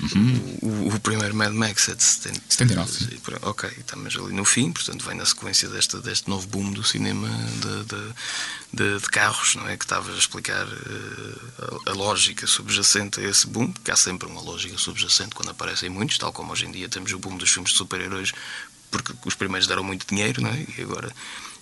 [0.00, 0.58] Uhum.
[0.62, 3.20] O, o, primeiro Mad Max é de 70, 79.
[3.42, 7.28] Ok, estamos ali no fim, portanto vem na sequência deste, deste novo boom do cinema
[7.28, 8.14] de, de,
[8.72, 9.76] de, de carros, não é?
[9.76, 14.28] Que estavas a explicar uh, a, a, lógica subjacente a esse boom, porque há sempre
[14.28, 17.50] uma lógica subjacente quando aparecem muitos, tal como hoje em dia temos o boom dos
[17.50, 18.32] filmes de super-heróis,
[18.90, 20.66] porque os primeiros deram muito dinheiro, não é?
[20.76, 21.12] E agora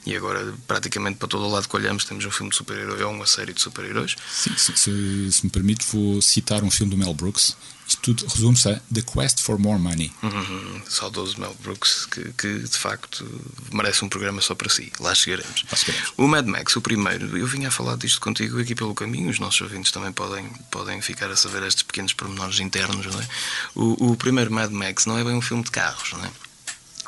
[0.07, 3.13] e agora, praticamente para todo o lado que olhamos, temos um filme de super-herói ou
[3.13, 4.17] uma série de super-heróis.
[4.33, 7.55] Sim, se, se, se, me permite, vou citar um filme do Mel Brooks.
[7.91, 10.13] Isto tudo resume-se a The Quest for More Money.
[10.23, 13.27] Uhum, saudoso Mel Brooks, que, que, de facto
[13.73, 14.93] merece um programa só para si.
[15.01, 15.65] Lá chegaremos.
[15.69, 16.13] Lá chegaremos.
[16.17, 19.41] O Mad Max, o primeiro, eu vinha a falar disto contigo aqui pelo caminho, os
[19.41, 23.07] nossos ouvintes também podem, podem ficar a saber estes pequenos pormenores internos.
[23.07, 23.29] Não é?
[23.75, 26.31] o, o primeiro Mad Max não é bem um filme de carros, não é?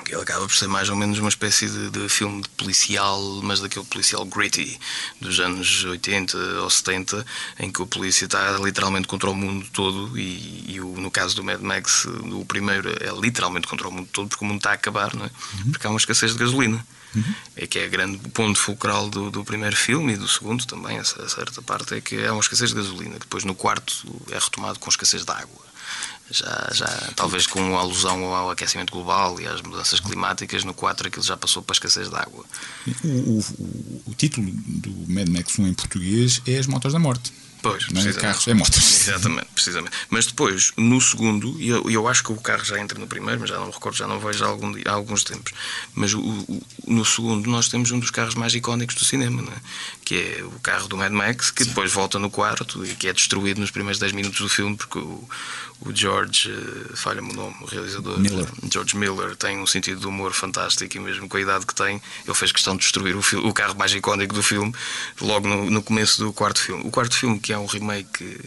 [0.08, 3.60] Ele acaba por ser mais ou menos uma espécie de, de, filme de policial, mas
[3.60, 4.78] daquele policial gritty
[5.20, 7.24] dos anos 80 ou 70,
[7.58, 10.18] em que o polícia está literalmente contra o mundo todo.
[10.18, 14.08] E, e o, no caso do Mad Max, o primeiro é literalmente contra o mundo
[14.12, 15.30] todo, porque o mundo está a acabar, não é?
[15.30, 15.72] Uhum.
[15.72, 16.84] porque há uma escassez de gasolina.
[17.14, 17.34] Uhum.
[17.56, 21.04] É que é grande ponto fulcral do, do primeiro filme e do segundo também, a
[21.04, 23.18] certa parte, é que há uma escassez de gasolina.
[23.18, 25.72] Depois, no quarto, é retomado com escassez de água
[26.32, 31.22] já, já talvez com alusão ao aquecimento global e às mudanças climáticas, no 4 aquilo
[31.22, 32.44] já passou para a escassez de água.
[33.04, 37.32] O, o, o título do Mad Max 1 em português é As Motos da Morte.
[37.62, 39.08] Pois, não é carros, é motos.
[39.08, 39.96] Exatamente, precisamente.
[40.10, 43.40] Mas depois, no segundo, e eu, eu acho que o carro já entra no primeiro,
[43.40, 45.52] mas já não me recordo, já não vejo há, algum, há alguns tempos.
[45.94, 49.56] Mas o, o, no segundo, nós temos um dos carros mais icónicos do cinema, né?
[50.04, 51.70] que é o carro do Mad Max, que Sim.
[51.70, 54.98] depois volta no quarto e que é destruído nos primeiros 10 minutos do filme, porque
[54.98, 55.28] o,
[55.80, 58.46] o George, uh, falha-me o nome, o realizador, Miller.
[58.70, 62.02] George Miller, tem um sentido de humor fantástico e mesmo com a idade que tem,
[62.24, 64.74] ele fez questão de destruir o, o carro mais icónico do filme
[65.20, 66.82] logo no, no começo do quarto filme.
[66.86, 68.38] O quarto filme, que é um remake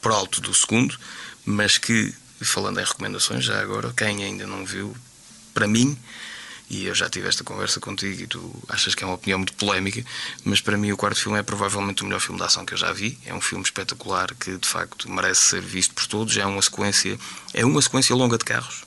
[0.00, 0.98] por alto do segundo,
[1.44, 4.96] mas que, falando em recomendações, já agora, quem ainda não viu,
[5.54, 5.96] para mim,
[6.72, 9.52] e eu já tive esta conversa contigo e tu achas que é uma opinião muito
[9.52, 10.02] polémica,
[10.42, 12.78] mas para mim o quarto filme é provavelmente o melhor filme de ação que eu
[12.78, 13.18] já vi.
[13.26, 16.34] É um filme espetacular que de facto merece ser visto por todos.
[16.34, 17.18] É uma sequência,
[17.52, 18.84] é uma sequência longa de carros.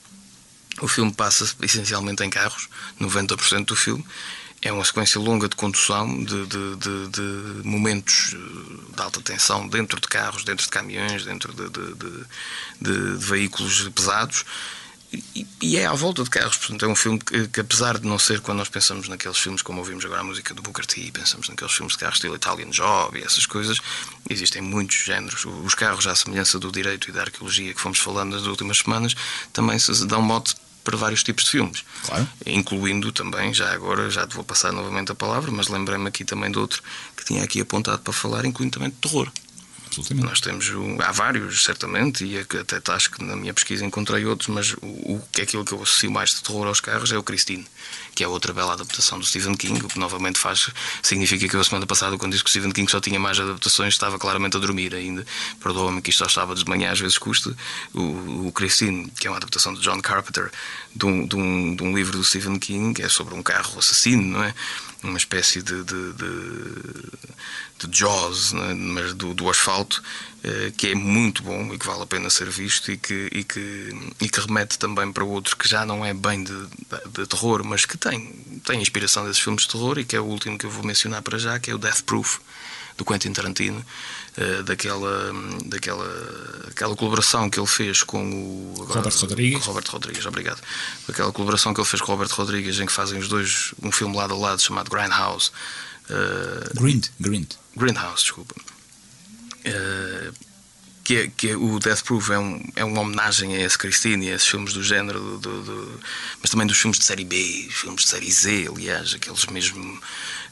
[0.82, 2.68] O filme passa essencialmente em carros,
[3.00, 4.04] 90% do filme.
[4.66, 9.68] É uma sequência longa de condução, de, de, de, de, momentos eh, de alta tensão
[9.68, 14.44] dentro de carros, dentro de caminhões, dentro de, veículos pesados
[15.62, 18.18] e, é à volta de carros, portanto é um filme que, que, apesar de não
[18.18, 21.48] ser quando nós pensamos naqueles filmes como ouvimos agora a música do Booker T, pensamos
[21.48, 23.80] naqueles filmes de carros estilo Italian Job e essas coisas,
[24.30, 25.46] existem muitos géneros.
[25.46, 29.16] Os carros, à semelhança do direito e da arqueologia que fomos falando nas últimas semanas,
[29.54, 32.28] também se dão mote para vários tipos de filmes, claro.
[32.46, 36.52] incluindo também, já agora, já te vou passar novamente a palavra, mas lembrei-me aqui também
[36.52, 36.82] de outro
[37.18, 39.30] que tinha aqui apontado para falar, incluindo também de terror.
[40.00, 40.28] Absolutamente.
[40.28, 44.74] Nós temos, há vários, certamente, e até acho que na minha pesquisa encontrei outros, mas
[44.82, 47.66] o, que é aquilo que eu associo mais de terror aos carros é o Christine,
[48.14, 50.70] que é outra bela adaptação do Stephen King, o que novamente faz,
[51.02, 53.40] significa que eu a semana passada, quando disse que o Stephen King só tinha mais
[53.40, 55.26] adaptações, estava claramente a dormir ainda.
[55.62, 57.56] Perdoa-me que isto só estava de manhã, às vezes custa.
[57.94, 60.52] O, o Christine, que é uma adaptação de John Carpenter,
[60.96, 64.24] de um, de um, de um livro do Stephen King, é sobre um carro assassino,
[64.24, 64.54] não é?
[65.06, 67.12] Uma espécie de, de, de
[67.78, 70.02] de Jaws, né, mas do, do asfalto,
[70.44, 73.44] eh, que é muito bom e que vale a pena ser visto e que, e
[73.44, 73.90] que,
[74.22, 76.68] e que remete também para outro que já não é bem de,
[77.10, 78.28] de, terror, mas que tem,
[78.64, 81.22] tem inspiração desses filmes de terror e que é o último que eu vou mencionar
[81.22, 82.40] para já, que é o Death Proof
[82.98, 83.86] do Quentin Tarantino,
[84.38, 85.32] eh, daquela,
[85.66, 86.06] daquela
[86.68, 89.66] aquela colaboração que ele fez com o agora, Robert Rodrigues.
[89.66, 90.62] Robert Rodrigues, obrigado.
[91.08, 93.92] Aquela colaboração que ele fez com o Robert Rodrigues em que fazem os dois um
[93.92, 95.52] filme lado a lado chamado Grindhouse.
[96.10, 97.54] Uh, Grind, Grind.
[97.78, 98.56] Greenhouse, desculpa.
[99.66, 100.34] Uh,
[101.06, 104.26] que, é, que é, o Death Proof é, um, é uma homenagem a esse Christine
[104.26, 106.00] e a esses filmes do género, do, do, do,
[106.42, 110.02] mas também dos filmes de série B, filmes de série Z, aliás, aqueles mesmo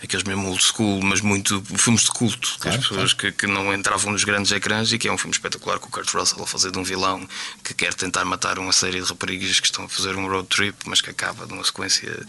[0.04, 3.36] aqueles mesmo old school, mas muito filmes de culto, claro, as pessoas claro.
[3.36, 5.92] que, que não entravam nos grandes ecrãs e que é um filme espetacular com o
[5.92, 7.28] Kurt Russell a fazer de um vilão
[7.64, 10.78] que quer tentar matar uma série de raparigas que estão a fazer um road trip,
[10.86, 12.26] mas que acaba de uma sequência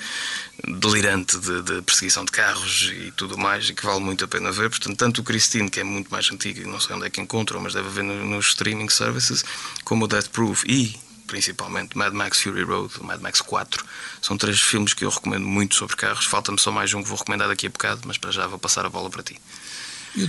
[0.67, 4.51] delirante de, de perseguição de carros e tudo mais, e que vale muito a pena
[4.51, 4.71] ver.
[4.71, 7.21] Portanto, tanto o Christine, que é muito mais antigo e não sei onde é que
[7.21, 9.45] encontram, mas deve haver no no, nos streaming services,
[9.85, 10.97] como o Death Proof e
[11.35, 13.85] principalmente Mad Max Fury Road, Mad Max 4.
[14.23, 16.27] São três filmes que eu recomendo muito sobre carros.
[16.27, 18.87] Falta-me só mais um que vou recomendar daqui a bocado, mas para já vou passar
[18.87, 19.37] a bola para ti.
[20.17, 20.29] Eu,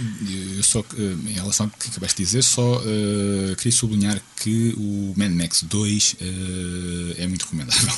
[0.58, 4.74] eu só, eh, em relação ao que acabaste de dizer, só uh, queria sublinhar que
[4.78, 7.94] o Mad Max 2 uh, eh, é muito recomendável.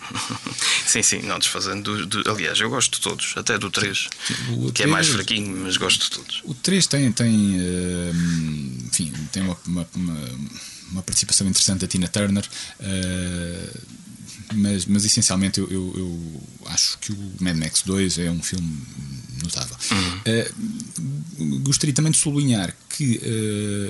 [0.86, 1.82] sim, sim, não desfazendo.
[1.82, 4.08] Do, do, aliás, eu gosto de todos, até do 3,
[4.56, 6.40] o que 3, é mais fraquinho, mas gosto de todos.
[6.44, 10.28] O 3 tem, tem, uh, enfim, tem uma, uma, uma,
[10.92, 12.44] uma, participação interessante da Tina Turner
[14.54, 18.82] mas, mas essencialmente eu, eu, eu, acho que o Mad Max 2 é um filme
[19.42, 19.76] notável.
[19.90, 20.20] Uhum.
[21.48, 23.20] Uh, gostaria também de sublinhar que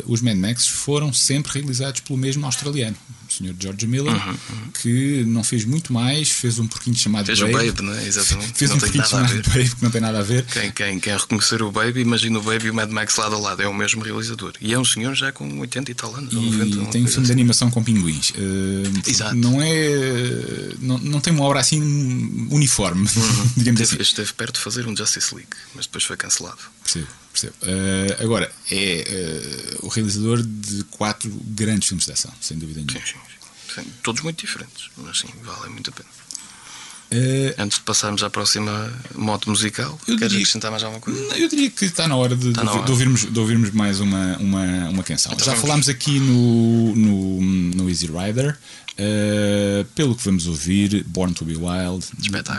[0.07, 2.97] uh, os Mad Max foram sempre realizados pelo mesmo australiano,
[3.29, 3.55] o Sr.
[3.59, 4.71] George Miller, uhum, uhum.
[4.81, 7.53] que não fez muito mais, fez um porquinho chamado fez Babe.
[7.53, 8.07] Fez o Babe, não é?
[8.07, 8.53] Exatamente.
[8.55, 10.45] Fez não um porquinho chamado Babe, que não tem nada a ver.
[10.45, 13.39] Quem, quem, quem reconhecer o Babe, imagina o Babe e o Mad Max lado a
[13.39, 14.53] lado, é o mesmo realizador.
[14.61, 17.07] E é um senhor já com 80 e tal anos, e 90, tem um filme
[17.07, 17.23] assim.
[17.23, 18.31] de animação com pinguins.
[18.31, 19.35] Uh, Exato.
[19.35, 20.75] Não é.
[20.81, 21.81] Não, não tem uma obra assim
[22.51, 23.51] uniforme, uhum.
[23.57, 24.11] digamos esteve, assim.
[24.11, 25.42] Esteve perto de fazer um Justice League,
[25.75, 26.59] mas depois foi cancelado.
[26.83, 27.55] Percebo, percebo.
[27.63, 29.05] Uh, agora, é
[29.81, 33.07] uh, o realizador de quatro grandes filmes de ação, sem dúvida nenhuma.
[33.07, 33.19] Sim,
[33.75, 33.93] sim, sim.
[34.03, 36.09] Todos muito diferentes, mas sim, vale muito a pena.
[37.13, 41.21] Uh, Antes de passarmos à próxima moto musical, queres diria, acrescentar mais alguma coisa?
[41.37, 42.85] Eu diria que está na hora de, de, na hora.
[42.85, 45.31] de ouvirmos, de ouvirmos mais uma, uma, uma canção.
[45.35, 45.61] Então Já vamos.
[45.61, 47.41] falámos aqui no, no,
[47.77, 48.57] no Easy Rider.
[49.03, 52.07] Uh, pelo que vamos ouvir, Born to Be Wild,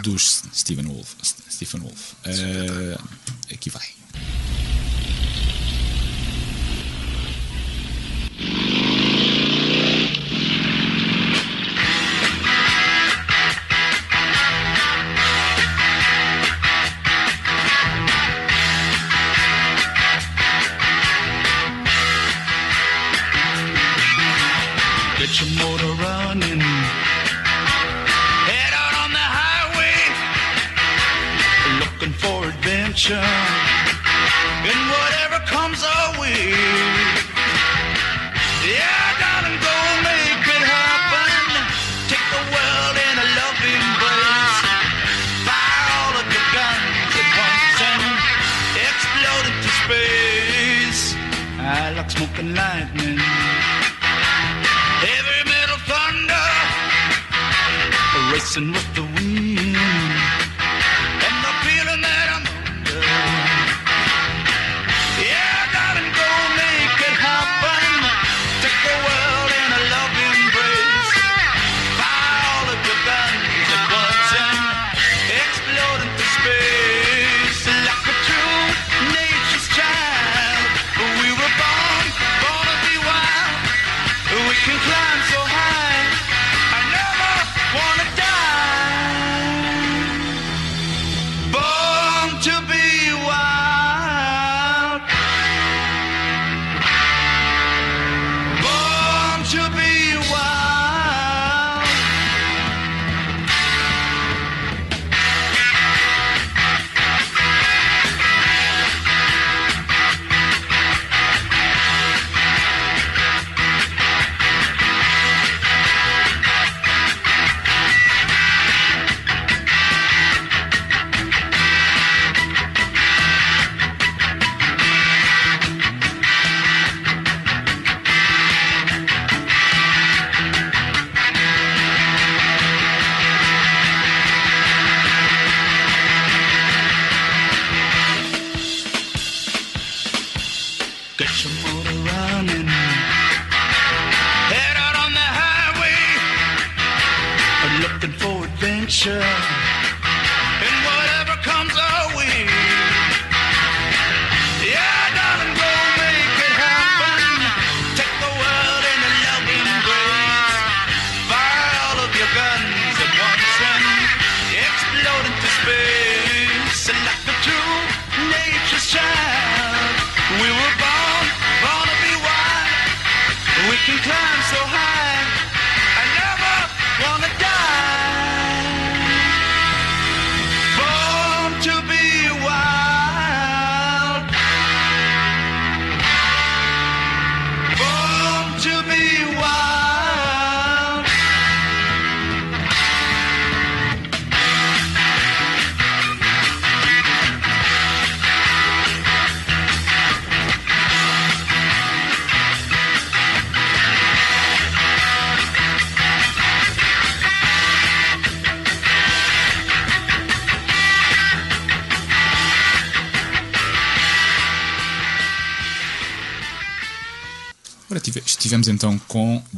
[0.04, 1.16] dos Stephen Wolf.
[1.50, 2.14] Stephen Wolf.
[2.26, 3.00] Uh,
[3.50, 3.88] aqui vai.
[25.24, 26.60] Get your motor running.
[28.50, 29.96] Head out on the highway,
[31.80, 33.30] looking for adventure.
[34.68, 37.13] And whatever comes our way.
[58.56, 59.33] Racing with the wind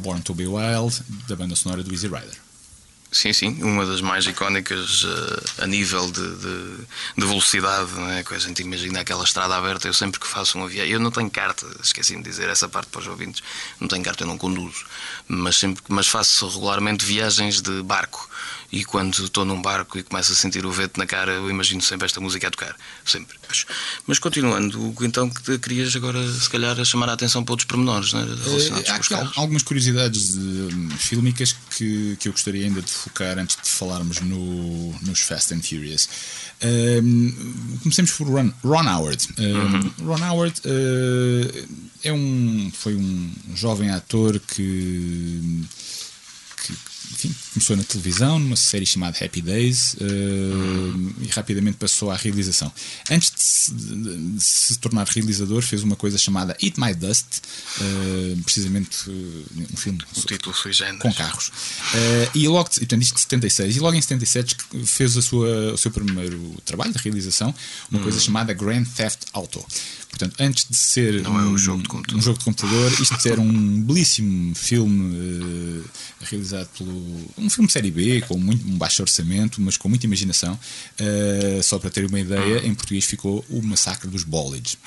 [0.06, 2.38] Born to Be Wild, da banda sonora do Easy Rider.
[3.10, 6.76] Sim, sim, uma das mais icónicas uh, a nível de, de,
[7.18, 8.22] de velocidade, não é?
[8.22, 9.88] Que a gente imagina aquela estrada aberta.
[9.88, 12.88] Eu sempre que faço uma viagem, eu não tenho carta, esqueci-me de dizer essa parte
[12.88, 13.42] para os ouvintes,
[13.80, 14.84] não tenho carta, eu não conduzo,
[15.26, 18.30] mas, sempre, mas faço regularmente viagens de barco
[18.72, 21.80] e quando estou num barco e começo a sentir o vento na cara, eu imagino
[21.80, 22.76] sempre esta música a tocar.
[23.04, 23.36] Sempre.
[24.06, 28.24] Mas continuando, então que querias agora, se calhar, chamar a atenção para outros pormenores né,
[28.44, 29.38] relacionados uh, com os carros?
[29.38, 34.20] algumas curiosidades de, um, fílmicas que, que eu gostaria ainda de focar antes de falarmos
[34.20, 36.08] no, nos Fast and Furious.
[36.62, 39.28] Um, comecemos por Ron, Ron Howard.
[39.38, 39.92] Um, uhum.
[40.06, 41.68] Ron Howard uh,
[42.02, 45.64] é um, foi um jovem ator que
[47.12, 52.72] enfim, começou na televisão, numa série chamada Happy Days, uh, e rapidamente passou à realização.
[53.10, 57.26] Antes de se, de se, tornar realizador, fez uma coisa chamada Eat My Dust,
[57.80, 61.50] uh, precisamente uh, um filme o título foi com carros.
[62.34, 65.90] e logo, portanto, isto de 76, e logo em 77 fez a sua, o seu
[65.90, 67.54] primeiro trabalho de realização,
[67.90, 68.22] uma coisa hum.
[68.22, 69.64] chamada Grand Theft Auto.
[70.16, 72.18] Portanto, antes de ser Não um, é um, jogo de computador.
[72.18, 75.84] um jogo de computador, isto era um belíssimo filme uh,
[76.22, 77.30] realizado pelo.
[77.36, 80.58] um filme de série B, com muito, um baixo orçamento, mas com muita imaginação.
[80.98, 84.78] Uh, só para ter uma ideia, em português ficou O Massacre dos Bólides.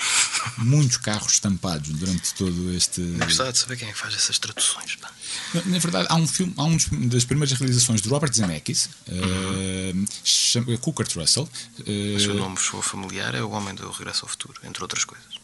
[0.57, 3.01] Muitos carros estampados durante todo este.
[3.01, 4.95] Gostava de saber quem é que faz essas traduções.
[4.95, 5.11] Pá.
[5.53, 6.77] Na, na, verdade, há um filme, há um
[7.07, 10.05] das primeiras realizações de Robert Zemeckis, uhum.
[10.73, 11.43] uh, Cooker Russell.
[11.79, 15.03] Uh, Mas o nome soa familiar é O Homem do Regresso ao Futuro, entre outras
[15.03, 15.39] coisas.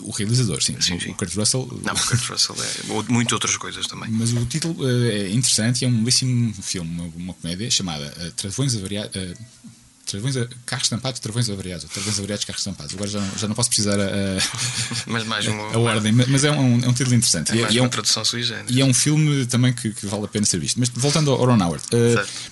[0.00, 0.78] O realizador, sim.
[0.80, 1.10] sim, sim.
[1.10, 1.66] O Kurt Russell.
[1.84, 3.02] Não, o Kurt Russell é.
[3.08, 4.10] Muitas outras coisas também.
[4.10, 8.74] Mas o título é interessante e é um belíssimo filme, uma, uma comédia chamada Travões
[8.76, 9.14] Avariados.
[9.14, 9.36] Uh,
[10.10, 10.34] Travões,
[10.66, 11.84] carros estampados, travões avariados.
[11.88, 12.94] Travões avariados, carros estampados.
[12.94, 14.38] Agora já não, já não posso precisar a, a,
[15.06, 17.52] mas mais uma, a ordem, mas é um, é um título interessante.
[17.52, 18.74] É e, mais e é um, tradução sui generis.
[18.74, 20.80] E é um filme também que, que, vale a pena ser visto.
[20.80, 21.84] Mas voltando ao Ron Howard.
[21.92, 22.50] Uh,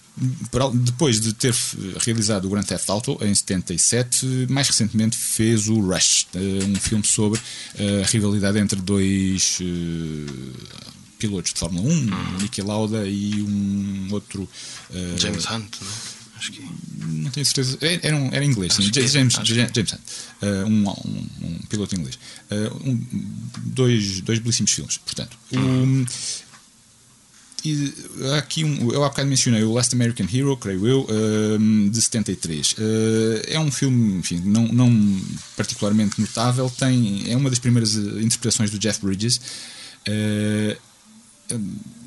[0.74, 1.54] depois de ter
[2.00, 7.06] realizado o Grand Theft Auto em 77, mais recentemente fez o Rush, uh, um filme
[7.06, 9.58] sobre uh, a rivalidade entre dois
[11.18, 12.08] pilotos de Fórmula 1, hum.
[12.40, 14.48] Niki Lauda e um outro.
[15.16, 16.17] James Hunt, não é?
[16.38, 16.62] Acho que.
[16.96, 17.76] Não tenho certeza.
[17.80, 18.90] É, era, um, era inglês, sim.
[18.92, 20.00] James, James, James Hunt.
[20.40, 22.18] Uh, um, um, um, piloto inglês.
[22.50, 23.06] Uh, um,
[23.64, 25.36] dois, dois belíssimos filmes, portanto.
[25.52, 26.06] Um,
[27.64, 27.92] e
[28.36, 32.72] aqui um, eu há bocado mencionei o Last American Hero, creio eu, uh, de 73.
[32.72, 32.76] Uh,
[33.48, 35.20] é um filme, enfim, não, não
[35.56, 36.70] particularmente notável.
[36.70, 39.40] Tem, é uma das primeiras interpretações do Jeff Bridges.
[40.06, 40.87] Uh,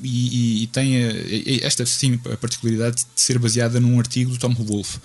[0.02, 0.94] e, e, tem
[1.62, 4.98] esta sim a particularidade de ser baseada num artigo do Tom Wolfe.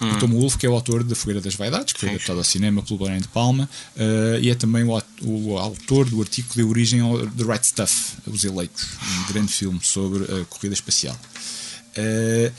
[0.00, 0.12] Hum.
[0.12, 2.44] O Tom Wolfe, que é o autor da Fogueira das Vaidades, que foi adaptado ao
[2.44, 6.56] cinema pelo Brian de Palma, uh, e é também o, o, autor do artigo que
[6.56, 7.94] deu origem ao The Right Stuff,
[8.26, 11.18] Os Eleitos, um grande filme sobre a corrida espacial.
[11.96, 12.52] Uh,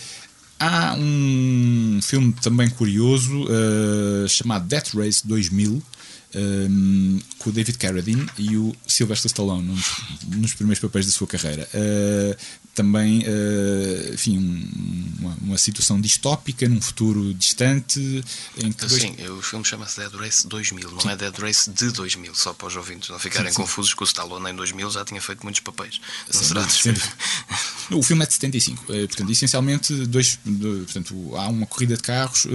[0.60, 5.82] há um filme também curioso uh, chamado Death Race 2000,
[6.36, 9.86] um, com o David Carradine e o Sylvester Stallone nos,
[10.28, 11.68] nos primeiros papéis da sua carreira.
[11.74, 12.36] Uh,
[12.76, 18.24] também, uh, enfim, um, uma, uma, situação distópica num futuro distante.
[18.58, 19.02] Em que dois...
[19.02, 21.10] Sim, o filme chama-se Dead Race 2000, não sim.
[21.10, 23.62] é Dead Race de 2000, só para os ouvintes não ficarem sim, sim.
[23.64, 26.00] confusos, que o Stallone em 2000 já tinha feito muitos papéis.
[26.34, 26.66] Não será
[27.92, 32.04] o filme é de 75, uh, portanto, essencialmente, dois, dois, portanto, há uma corrida de
[32.04, 32.48] carros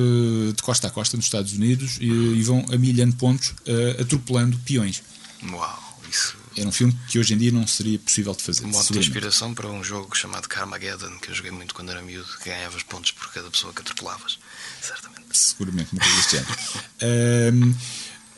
[0.54, 3.52] de costa a costa nos Estados Unidos e, e vão amilhando pontos,
[4.00, 5.02] atropelando peões.
[5.42, 8.64] Uau, isso era um filme que hoje em dia não seria possível de fazer.
[8.64, 12.00] Um modo de inspiração para um jogo chamado Carmageddon, que eu joguei muito quando era
[12.00, 14.38] miúdo, que ganhavas pontos por cada pessoa que atropelavas.
[14.80, 15.24] Certamente.
[15.32, 17.74] Seguramente, uma coisa deste género.
[17.74, 17.76] uh,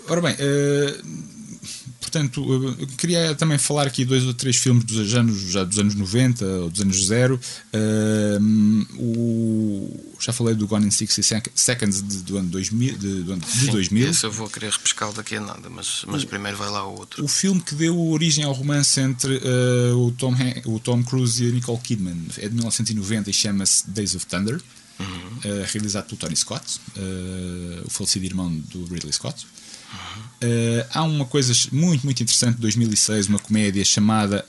[0.09, 1.86] ora bem, uh,
[2.17, 5.95] portanto, eu queria também falar aqui dois ou três filmes dos anos, já dos anos
[5.95, 7.39] 90 ou dos anos zero.
[7.75, 12.97] Uh, o, já falei do Gone in 60 Seconds de, do ano 2000.
[12.97, 14.11] De, do ano, de Sim, 2000.
[14.11, 16.99] Esse eu vou querer repescar daqui a nada, mas, mas o, primeiro vai lá o
[16.99, 17.23] outro.
[17.23, 21.49] O filme que deu origem ao romance entre uh, o, Tom, o Tom Cruise e
[21.49, 24.61] a Nicole Kidman é de 1990 e chama-se Days of Thunder.
[24.99, 25.05] Uhum.
[25.07, 26.81] Uh, realizado pelo Tony Scott,
[27.85, 29.47] o falecido irmão do Ridley Scott.
[30.43, 34.45] Uh, há uma coisa muito, muito interessante de 2006, uma comédia chamada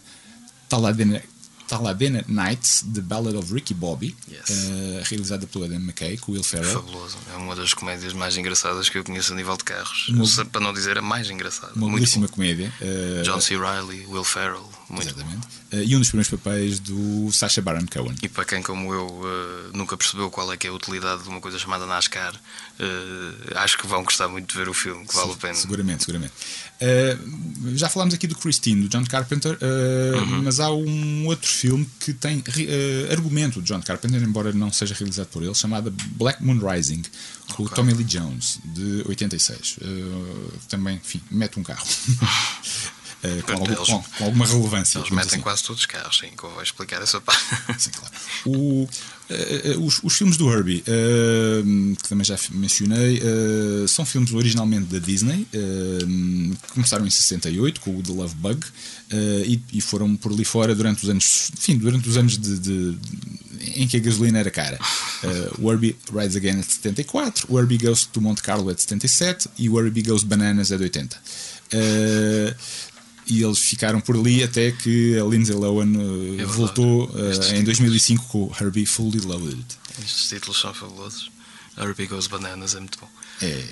[0.67, 1.23] Talladega,
[1.63, 4.49] Está lá Then at Night, The Ballad of Ricky Bobby, Yes.
[4.49, 6.73] uh, realizada pelo Adam McKay, com Will Ferrell.
[6.73, 7.17] Fabuloso.
[7.33, 10.07] É uma das comédias mais engraçadas que eu conheço a nível de carros.
[10.07, 11.73] Uma- Para não dizer a mais engraçada.
[11.75, 12.73] Uma belíssima comédia.
[12.81, 13.57] uh, John C.
[13.57, 14.63] Reilly, Will Ferrell.
[14.89, 15.05] Muito.
[15.07, 15.45] Exatamente.
[15.73, 18.15] Uh, e um dos primeiros papéis do Sacha Baron Cohen.
[18.23, 21.29] E para quem, como eu, eh, nunca percebeu qual é que é a utilidade de
[21.29, 22.33] uma coisa chamada NASCAR,
[22.79, 25.53] eh, acho que vão gostar muito de ver o filme, que vale a pena.
[25.55, 26.33] Seguramente, seguramente.
[27.75, 30.43] Já falámos aqui do Christine, do John Carpenter, uh, Uhum.
[30.43, 32.41] mas há um outro filme que tem
[33.11, 37.01] argumento de John Carpenter, embora não seja realizado por ele, chamado Black Moon Rising,
[37.55, 37.75] com o Ok.
[37.75, 39.77] Tommy Lee Jones, de 86.
[39.81, 41.85] Uh, também, enfim, mete um carro.
[43.23, 44.99] Uh, com, algum- Eles- com- com alguma relevância.
[44.99, 45.41] Eles metem assim.
[45.41, 47.43] quase todos os carros, sim, como vai explicar essa parte.
[47.79, 48.13] Sim, claro.
[48.45, 48.87] O,
[49.29, 50.83] eh, eh, os, os filmes do Herbie,
[52.01, 53.21] que também já mencionei,
[53.87, 58.65] são filmes originalmente da Disney, que começaram em 68 com o The Love Bug
[59.45, 62.97] e, e foram por ali fora durante os anos, enfim, durante os anos de, de-
[63.75, 64.77] em que a gasolina era cara.
[65.57, 68.81] O Herbie Rides Again é de 74, o Herbie Goes to Monte Carlo é de
[68.81, 71.17] 77 e o Herbie Goes Bananas é de 80.
[71.69, 72.55] Eh,
[73.27, 75.97] e eles ficaram por ali até que a Lindsay Lohan É
[76.37, 76.45] verdade.
[76.45, 79.65] voltou Estes em 2005 com o Herbie Fully Loaded.
[80.03, 81.31] Estes títulos são fabulosos.
[81.77, 83.09] Herbie Goes Bananas é muito bom.
[83.41, 83.63] É.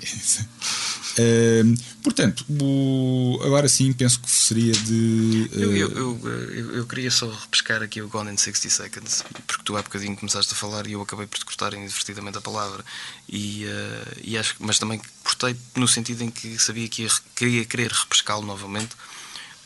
[1.18, 1.62] Eh,
[2.02, 5.50] portanto, o- agora sim penso que seria de.
[5.52, 5.90] eh, Eu, eu,
[6.22, 10.14] eu, eu- queria só repescar aqui o Gone in 60 Seconds, porque tu há bocadinho
[10.16, 12.84] começaste a falar e eu acabei por te cortar inadvertidamente a palavra.
[13.28, 17.64] E, eh, e acho, mas também cortei no sentido em que sabia que ia, queria
[17.64, 18.90] querer repescá-lo novamente,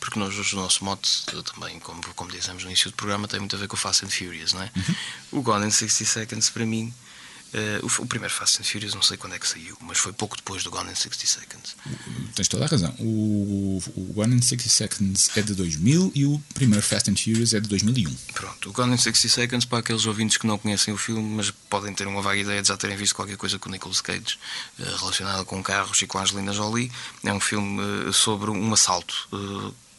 [0.01, 1.25] porque nós o nosso mote
[1.55, 4.05] também, como, como dizemos no início do programa, tem muito a ver com o Fast
[4.05, 4.71] and Furious, não é?
[5.31, 6.93] O Gone in 60 Seconds para mim.
[7.53, 10.13] eh, o, o primeiro Fast and Furious não sei quando é que saiu, mas foi
[10.13, 11.77] pouco depois do Gone in 60 Seconds.
[12.35, 12.95] Tens toda a razão.
[12.99, 17.53] O, o One in 60 Seconds é de 2000 e o primeiro Fast and Furious
[17.53, 18.15] é de 2001.
[18.35, 21.51] Pronto, o Gone in 60 Seconds, para aqueles ouvintes que não conhecem o filme, mas
[21.69, 24.39] podem ter uma vaga ideia de já terem visto qualquer coisa com o Nicolas Cage
[24.79, 26.91] eh, relacionada com carros e com a Angelina Jolie,
[27.25, 29.29] é um filme eh, sobre um assalto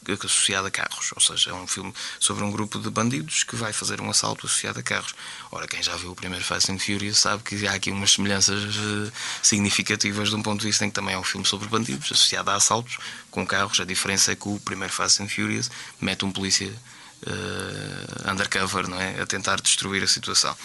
[0.09, 3.71] associado a carros, ou seja, é um filme sobre um grupo de bandidos que vai
[3.71, 5.13] fazer um assalto associado a carros.
[5.51, 8.63] Ora, quem já viu o primeiro Fast and Furious sabe que há aqui umas semelhanças
[8.63, 9.11] eh,
[9.43, 12.49] significativas de um ponto de vista em que também é um filme sobre bandidos associado
[12.49, 12.97] a assaltos
[13.29, 13.79] com carros.
[13.79, 16.73] A diferença é que o primeiro Fast and Furious mete um polícia
[17.25, 19.21] eh, undercover, não é?
[19.21, 20.55] A tentar destruir a situação.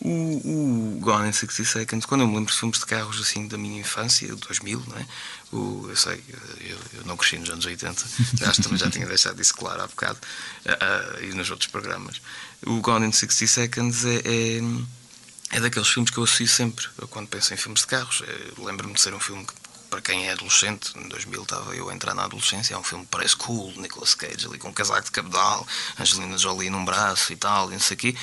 [0.00, 3.46] O, o Gone in 60 Seconds, quando eu me lembro de filmes de carros assim
[3.46, 5.06] da minha infância, 2000, não é?
[5.52, 6.22] O, eu sei,
[6.60, 8.04] eu, eu não cresci nos anos 80,
[8.46, 10.18] acho que também já tinha deixado isso claro há bocado,
[10.66, 12.22] ah, ah, e nos outros programas.
[12.64, 17.28] O Gone in 60 Seconds é, é, é daqueles filmes que eu associo sempre quando
[17.28, 18.22] penso em filmes de carros.
[18.56, 19.52] Eu Lembro-me de ser um filme que,
[19.88, 23.04] para quem é adolescente, em 2000 estava eu a entrar na adolescência, é um filme
[23.04, 25.66] que parece cool, Nicolas Cage ali com um casaco de cabedal,
[25.98, 28.14] Angelina Jolie num braço e tal, e não sei o quê.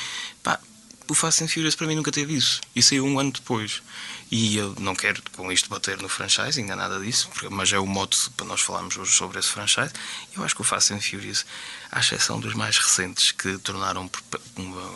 [0.42, 0.58] Pá,
[1.10, 2.62] o Fast and Furious para mim nunca teve isso.
[2.76, 3.82] E saiu um ano depois.
[4.30, 7.86] E eu não quero com isto bater no franchise, ainda nada disso, mas é o
[7.86, 9.92] modo para nós falarmos hoje sobre esse franchise.
[10.36, 11.46] Eu acho que o Fast and Furious,
[11.92, 14.10] à exceção dos mais recentes, que tornaram
[14.58, 14.94] uma,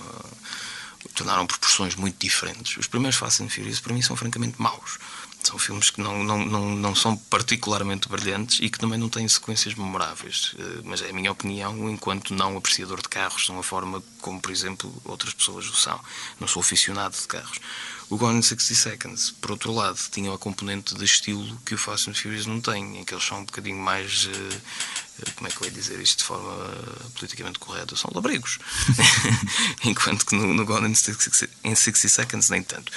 [1.16, 2.78] tornaram proporções muito diferentes.
[2.78, 5.00] Os primeiros Fast and Furious para mim são francamente maus.
[5.44, 9.28] São filmes que não, não, não, não são particularmente brilhantes e que também não têm
[9.28, 10.54] sequências memoráveis.
[10.58, 14.40] Eh, Mas é a minha opinião, enquanto não apreciador de carros, de uma forma como,
[14.40, 16.00] por exemplo, outras pessoas o são.
[16.40, 17.60] Não sou aficionado de carros.
[18.10, 21.78] O Gone in 60 Seconds, por outro lado, tinha a componente de estilo que o
[21.78, 24.28] Fast and Furious não tem, em que eles são um bocadinho mais.
[24.32, 24.58] eh,
[25.26, 26.54] eh, Como é que eu ia dizer isto de forma
[27.16, 27.96] politicamente correta?
[27.96, 28.60] São labrigos.
[29.86, 32.92] Enquanto que no, no Gone in 60, in 60 Seconds, nem tanto.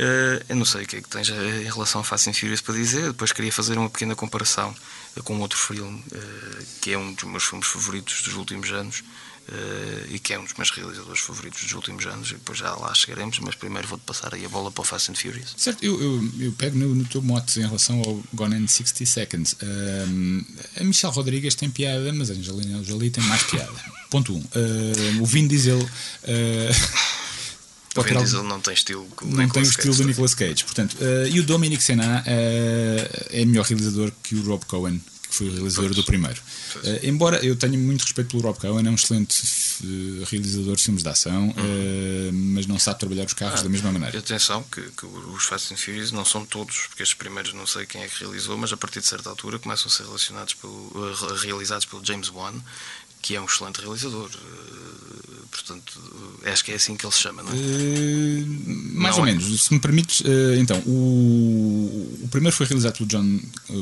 [0.00, 2.32] Eh, eu não sei o que é que tens eh, em relação a Fast and
[2.32, 3.08] Furious para dizer.
[3.08, 4.72] Depois queria fazer uma pequena comparação
[5.16, 6.04] eh, com outro filme
[6.80, 9.02] que é um dos meus filmes favoritos dos últimos anos
[10.10, 12.30] e que é um dos meus realizadores favoritos dos últimos anos.
[12.30, 15.10] E depois já lá chegaremos, mas primeiro vou-te passar aí a bola para o Fast
[15.10, 15.54] and Furious.
[15.56, 19.06] Certo, eu, eu, eu pego no, no teu mote em relação ao Gone in 60
[19.06, 19.56] Seconds.
[20.78, 23.72] A Michelle Rodrigues tem piada, mas a Angelina Jolie tem mais piada.
[24.10, 24.36] Ponto 1.
[24.36, 24.44] Um.
[24.54, 25.80] Ahm, o Vin Diesel.
[26.24, 27.18] ah,
[28.06, 30.64] Algo- Diesel não tem estilo não tem o estilo do Nicolas Cage.
[30.64, 35.34] Portanto, ah, e o Dominic Sena ah, é melhor realizador que o Rob Cohen, que
[35.34, 35.96] foi o realizador Pois.
[35.96, 36.40] do primeiro.
[36.84, 39.42] Ah, embora eu tenha muito respeito pelo Rob Cohen, é um excelente
[39.84, 43.90] eh, realizador de filmes de ação, ah, mas não sabe trabalhar os carros da mesma
[43.90, 44.18] E maneira.
[44.18, 47.84] atenção que, que os Fast and Furious não são todos, porque estes primeiros não sei
[47.86, 50.92] quem é que realizou, mas a partir de certa altura começam a ser relacionados pelo,
[51.42, 52.54] realizados pelo James Wan,
[53.22, 54.30] que é um excelente realizador.
[54.34, 54.68] Eh,
[55.50, 56.00] Portanto,
[56.44, 57.56] eh, acho que é assim que ele se chama, não é?
[57.56, 58.44] Eh,
[58.92, 59.32] mais Não ou é.
[59.32, 60.22] menos, se me permites,
[60.58, 63.40] então, o, o primeiro foi realizado pelo, John,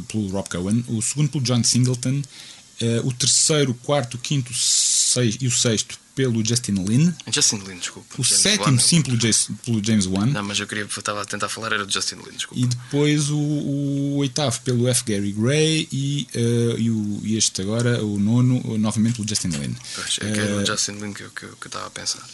[0.08, 2.55] pelo Rob Cohen, o segundo pelo John Singleton Uh,
[3.04, 7.14] o terceiro, o quarto, o quinto seis, e o sexto pelo Justin Lin.
[7.30, 8.14] Justin Lin, desculpa.
[8.18, 10.24] O James sétimo, sim, pelo, pelo, James Wan.
[10.26, 12.58] Não, mas eu queria, estava a tentar falar, era do Justin Lin, desculpa.
[12.58, 15.04] E depois o, o oitavo pelo F.
[15.04, 19.76] Gary Gray e, uh, e, o, e este agora, o nono, novamente pelo Justin Lin.
[19.94, 21.90] Pois, é que era o Justin Lin que eu, que, eu, que eu estava a
[21.90, 22.26] pensar.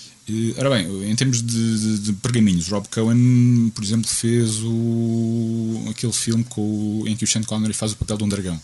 [0.56, 6.12] Ora bem, em termos de, de, de, pergaminhos, Rob Cohen, por exemplo, fez o, aquele
[6.12, 8.62] filme com, em que o Sean Connery faz o papel de um dragão.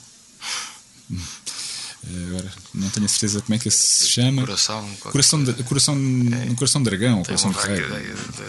[2.28, 4.42] Agora não tenho a certeza como é que se chama.
[4.42, 6.54] Coração, coração, de, coração, é.
[6.54, 7.80] coração dragão, coração de rei,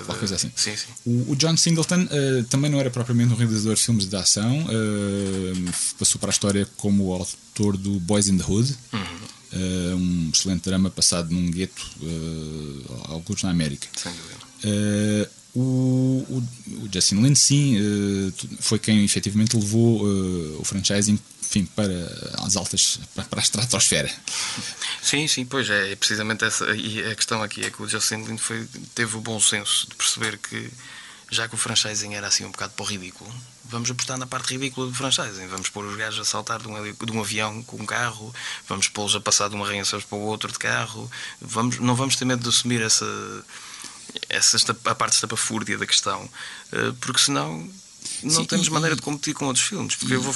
[0.05, 0.51] qualquer coisa assim.
[0.55, 0.87] Sim, sim.
[1.05, 4.65] O, o, John Singleton uh, também não era propriamente um realizador de filmes de ação,
[4.65, 8.75] uh, passou para a história como o autor do Boys in the Hood.
[8.93, 8.99] Uhum.
[9.51, 13.87] Uh, um excelente drama passado num gueto, uh, alguns na América.
[13.95, 14.39] Sem dúvida.
[14.63, 16.43] Uh, o, o,
[16.83, 17.77] o, Justin Lin, sim,
[18.59, 20.03] foi quem efetivamente levou
[20.59, 21.19] o franchising
[21.49, 24.09] enfim, para as altas, para, para a estratosfera.
[25.01, 26.65] Sim, sim, pois é, é precisamente essa.
[26.75, 29.95] E a questão aqui é que o Justin Lin foi, teve o bom senso de
[29.95, 30.71] perceber que,
[31.31, 33.33] já que o franchising era assim um bocado para o ridículo,
[33.65, 35.47] vamos apostar na parte ridícula do franchising.
[35.47, 38.33] Vamos pôr os gajos a saltar de um, de um avião com um carro,
[38.67, 41.09] vamos pô-los a passar de uma arranha para o outro de carro.
[41.41, 43.05] Vamos, não vamos ter medo de assumir essa,
[44.27, 46.29] essa a parte estapafúrdia da questão,
[46.71, 47.69] eh, porque senão
[48.23, 49.95] não Sim, temos e, maneira de competir com outros filmes.
[49.95, 50.33] Porque vou,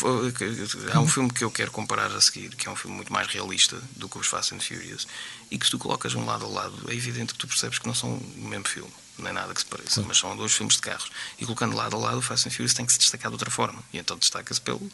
[0.94, 3.28] há um filme que eu quero comparar a seguir, que é um filme muito mais
[3.28, 5.08] realista do que os Fast and Furious,
[5.50, 7.88] e que se tu colocas um lado a lado, é evidente que tu percebes que
[7.88, 10.82] não são o mesmo filme nem nada que se pareça, mas são dois filmes de
[10.82, 11.12] carros.
[11.40, 13.52] E colocando lado a lado, o Fast and Furious tem que se destacar de outra
[13.52, 13.82] forma.
[13.94, 14.90] E então destaca-se pelo,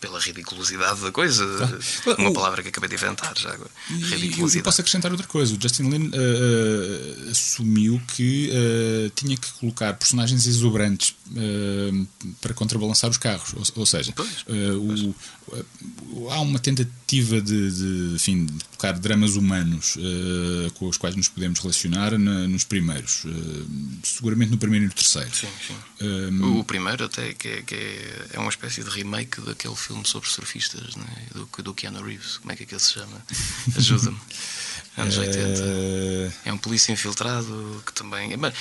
[0.00, 1.44] pela ridiculosidade da coisa.
[2.18, 3.70] Uma palavra que acabei de inventar já agora.
[3.90, 5.54] E, posso acrescentar outra coisa.
[5.54, 11.14] O Justin Lin uh, uh, assumiu que uh, tinha que colocar personagens exuberantes
[12.40, 13.54] para contrabalançar os carros.
[13.54, 15.14] Ou, ou seja, pois, o,
[16.12, 19.96] o, há uma tentativa de, de, enfim, de colocar dramas humanos
[20.74, 23.24] com os quais nos podemos relacionar na, nos primeiros.
[24.02, 25.34] seguramente no primeiro e no terceiro.
[25.34, 26.42] Sim, sim.
[26.42, 30.28] o primeiro até que é, que é, é uma espécie de remake daquele filme sobre
[30.28, 31.06] surfistas né?
[31.32, 32.38] do, do Keanu Reeves.
[32.38, 33.22] Como é que aquele se chama?
[33.76, 34.18] Ajuda-me.
[34.96, 35.62] Anos 80.
[35.62, 38.32] Eh, é um polícia infiltrado que também.
[38.32, 38.52] Eh,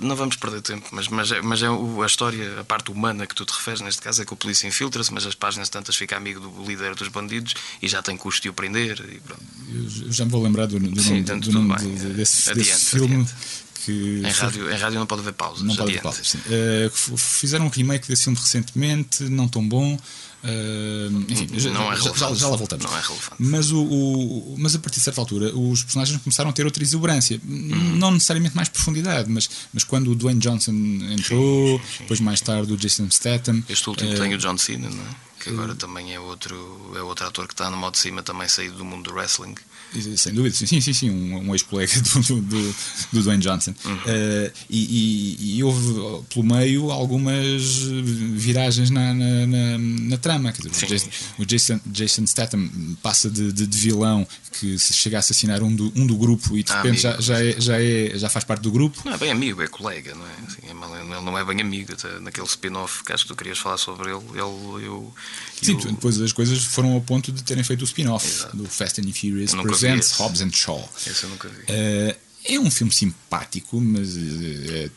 [0.00, 3.34] não vamos perder tempo, mas, mas, é, mas é a história, a parte humana que
[3.34, 6.16] tu te referes, neste caso, é que o polícia infiltra-se, mas as páginas tantas fica
[6.16, 9.00] amigo do líder dos bandidos e já tem custo de o prender.
[9.68, 12.86] Eu já me vou lembrar do, do Sim, nome, do nome bem, desse, adiante, desse
[12.86, 13.14] filme.
[13.14, 13.34] Adiante.
[13.84, 15.62] Que em, rádio, em rádio não pode haver pausas.
[15.62, 16.34] Não pode haver pausas.
[16.34, 19.98] Uh, fizeram um remake desse filme recentemente, não tão bom.
[20.42, 22.84] Uh, enfim, não já, é já, já, lá voltamos.
[22.84, 23.34] Não é relevante.
[23.38, 26.82] Mas, o, o, mas a partir de certa altura os personagens começaram a ter outra
[26.82, 27.40] exuberância.
[27.46, 27.96] Hum.
[27.96, 31.98] Não necessariamente mais profundidade, mas, mas quando o Dwayne Johnson entrou, sim, sim.
[32.00, 33.62] depois mais tarde o Jason Statham.
[33.68, 35.29] Este último uh, tem o John Cena, não é?
[35.40, 38.46] Que agora também é outro, é outro ator que está no modo de cima, também
[38.46, 39.54] saído do mundo do wrestling.
[40.16, 42.74] Sem dúvida, sim, sim, sim, um, um ex-colega do, do,
[43.12, 43.74] do, Dwayne Johnson.
[43.84, 43.94] Uhum.
[43.94, 47.82] Uh, e, e, e, houve pelo meio algumas
[48.34, 50.52] viragens na, na, na, na trama.
[50.52, 52.70] Dizer, o, Jason, o Jason, Jason, Statham
[53.02, 56.56] passa de, de, de, vilão que se chega a assassinar um do, um do grupo
[56.56, 59.02] e de ah, repente amigo, já, já, é, já, é, já faz parte do grupo.
[59.04, 60.34] Não é bem amigo, é colega, não é?
[60.46, 61.92] Assim, é ele não é bem amigo.
[62.20, 65.12] Naquele spin-off que acho que tu querias falar sobre ele, ele eu.
[65.62, 69.12] Sim, depois as coisas foram ao ponto de terem feito o spin-off do Fast and
[69.12, 70.88] Furious Presents Hobbs and Shaw.
[71.06, 71.62] Esse eu nunca vi.
[71.62, 72.16] Uh,
[72.46, 74.90] é um filme simpático, mas uh,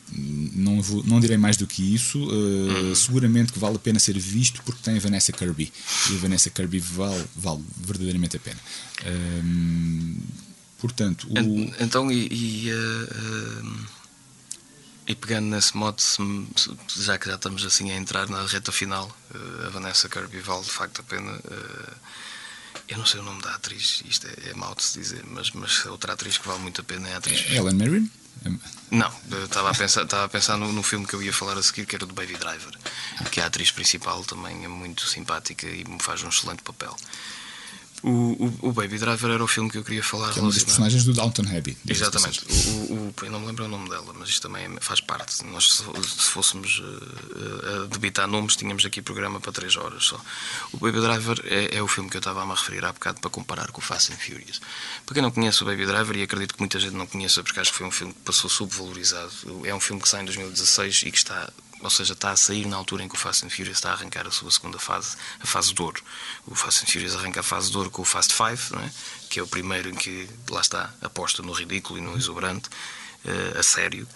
[0.55, 2.23] não, vou, não direi mais do que isso.
[2.23, 2.95] Uh.
[2.95, 5.71] Seguramente que vale a pena ser visto porque tem a Vanessa Kirby.
[6.09, 8.59] E a Vanessa Kirby vale, vale verdadeiramente a pena.
[10.79, 11.84] portanto, o...
[11.84, 12.71] então, e, e
[15.08, 16.01] e pegando nesse modo,
[16.95, 20.64] já que já estamos assim a entrar na reta final, eh, a Vanessa Kirby vale
[20.64, 21.32] de facto a pena.
[21.32, 21.93] Eh,
[22.89, 25.51] eu não sei o nome da atriz, isto é, é mau de se dizer, mas,
[25.51, 27.45] mas outra atriz que vale muito a pena é a atriz.
[27.51, 28.10] Ellen Mirren?
[28.91, 29.12] Não,
[29.43, 31.86] estava a pensar, estava a pensar no, no, filme que eu ia falar a seguir,
[31.86, 32.74] que era do Baby Driver,
[33.32, 36.95] que a atriz principal também é muito simpática e me faz um excelente papel.
[38.04, 40.34] O, o, o, Baby Driver era o filme que eu queria falar.
[40.34, 41.78] Que é uma das personagens do Downton Abbey.
[41.88, 42.43] Exatamente.
[42.89, 45.41] O, o, eu não me lembro o nome dela, mas isto também faz parte.
[45.45, 50.20] Nós, se, se fôssemos uh, a debitar nomes, tínhamos aqui programa para 3 horas só.
[50.74, 53.22] O Baby Driver é, é o filme que eu estava a me referir há bocado
[53.22, 54.60] para comparar com o Fast and Furious.
[55.06, 57.62] Para quem não conhece o Baby Driver, e acredito que muita gente não conheça, porque
[57.62, 59.32] acho que foi um filme que passou subvalorizado,
[59.64, 61.49] é um filme que sai em 2016 e que está
[61.84, 63.93] ou seja, está a sair na altura em que o Fast and Furious está a
[63.93, 66.01] arrancar a sua segunda fase, a fase de ouro.
[66.47, 68.89] O Fast and Furious arranca a fase de ouro com o Fast Five, é?
[69.29, 72.69] que é o primeiro em que, lá está, aposta no ridículo e no exuberante,
[73.25, 74.07] uh, a sério.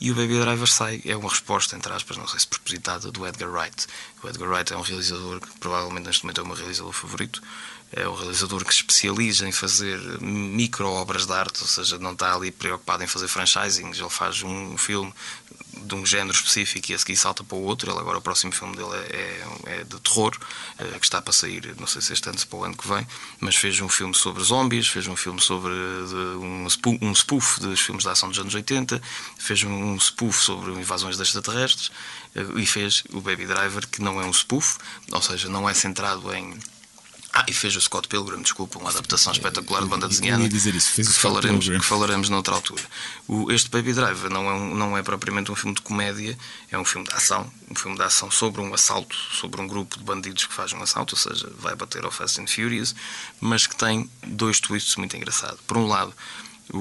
[0.00, 3.24] E o Baby Driver sai, é uma resposta, entre aspas, não sei se propositada, do
[3.24, 3.86] Edgar Wright.
[4.20, 7.40] O Edgar Wright é um realizador que provavelmente neste momento é o meu realizador favorito
[7.92, 12.12] é um realizador que se especializa em fazer micro obras de arte, ou seja, não
[12.12, 13.90] está ali preocupado em fazer franchising.
[13.90, 15.12] Ele faz um filme
[15.84, 17.90] de um género específico e a seguir salta para o outro.
[17.90, 20.36] Ele agora o próximo filme dele é, é, é de terror,
[20.78, 22.88] é, que está para sair, não sei se este ano ou para o ano que
[22.88, 23.06] vem,
[23.40, 27.80] mas fez um filme sobre zombies, fez um filme sobre um, spoof, um spoof dos
[27.80, 29.02] filmes de ação dos anos 80,
[29.38, 31.90] fez um spoof sobre invasões de extraterrestres
[32.34, 34.78] eh, e fez o Baby Driver, que não é um spoof,
[35.10, 36.58] ou seja, não é centrado em
[37.34, 40.46] ah, e fez o Scott Pilgrim, desculpa, uma adaptação espetacular de banda desenhada.
[40.46, 42.82] dizer isso, fez que, falaremos, que falaremos noutra altura.
[43.26, 46.36] O, este Baby Driver não é, um, não é propriamente um filme de comédia,
[46.70, 47.50] é um filme de ação.
[47.70, 50.82] Um filme de ação sobre um assalto, sobre um grupo de bandidos que faz um
[50.82, 52.94] assalto, ou seja, vai bater ao Fast and Furious,
[53.40, 55.58] mas que tem dois twists muito engraçados.
[55.66, 56.14] Por um lado,
[56.70, 56.78] o,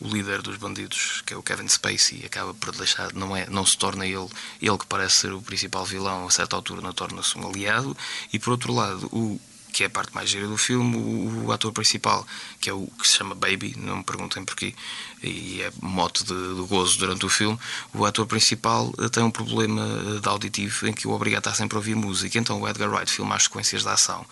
[0.00, 3.64] o, líder dos bandidos, que é o Kevin Spacey, acaba por deixar, não, é, não
[3.64, 4.28] se torna ele,
[4.60, 7.96] ele que parece ser o principal vilão, a certa altura não torna-se um aliado,
[8.32, 9.40] e por outro lado, o
[9.76, 12.26] que é a parte mais gira do filme, o, o, ator principal,
[12.58, 14.74] que é o que se chama Baby, não me perguntem porquê,
[15.22, 17.58] e é mote de, de gozo durante o filme,
[17.92, 21.40] o ator principal eh, tem um problema eh, de auditivo em que o obriga a
[21.40, 22.38] estar sempre a ouvir música.
[22.38, 24.24] Então o Edgar Wright filma as sequências de ação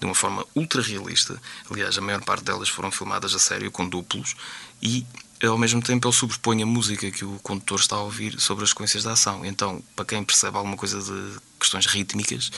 [0.00, 1.38] de uma forma ultra realista.
[1.70, 4.34] Aliás, a maior parte delas foram filmadas a sério com duplos
[4.82, 5.06] e
[5.42, 8.70] ao mesmo tempo ele sobrepõe a música que o condutor está a ouvir sobre as
[8.70, 9.44] sequências de ação.
[9.44, 12.50] Então, para quem percebe alguma coisa de questões rítmicas,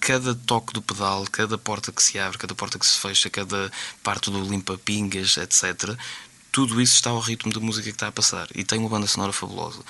[0.00, 3.70] cada toque do pedal, cada porta que se abre, cada porta que se fecha, cada
[4.02, 5.96] parte do limpa-pingas, etc.,
[6.50, 8.48] tudo isso está ao ritmo da música que está a passar.
[8.54, 9.80] E tem uma banda sonora fabulosa.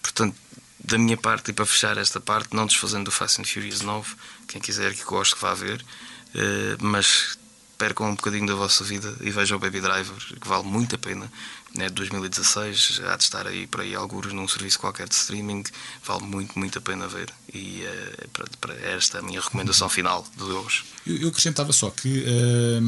[0.00, 0.36] Portanto,
[0.78, 4.14] da minha parte, e para fechar esta parte, não desfazendo do Fast and Furious 9,
[4.46, 5.84] quem quiser que goste, que vá ver,
[6.34, 7.38] eh, mas
[7.82, 10.98] percam um bocadinho da vossa vida e vejam o Baby Driver, que vale muito a
[10.98, 11.28] pena
[11.74, 15.64] né, de 2016, há de estar aí para aí alguns num serviço qualquer de streaming,
[16.04, 17.28] vale muito, muito a pena ver.
[17.52, 20.84] E uh, para, para, esta é a minha recomendação final de hoje.
[21.04, 22.80] Eu, eu acrescentava só que uh,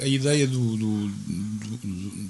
[0.00, 1.76] a ideia do, do, do,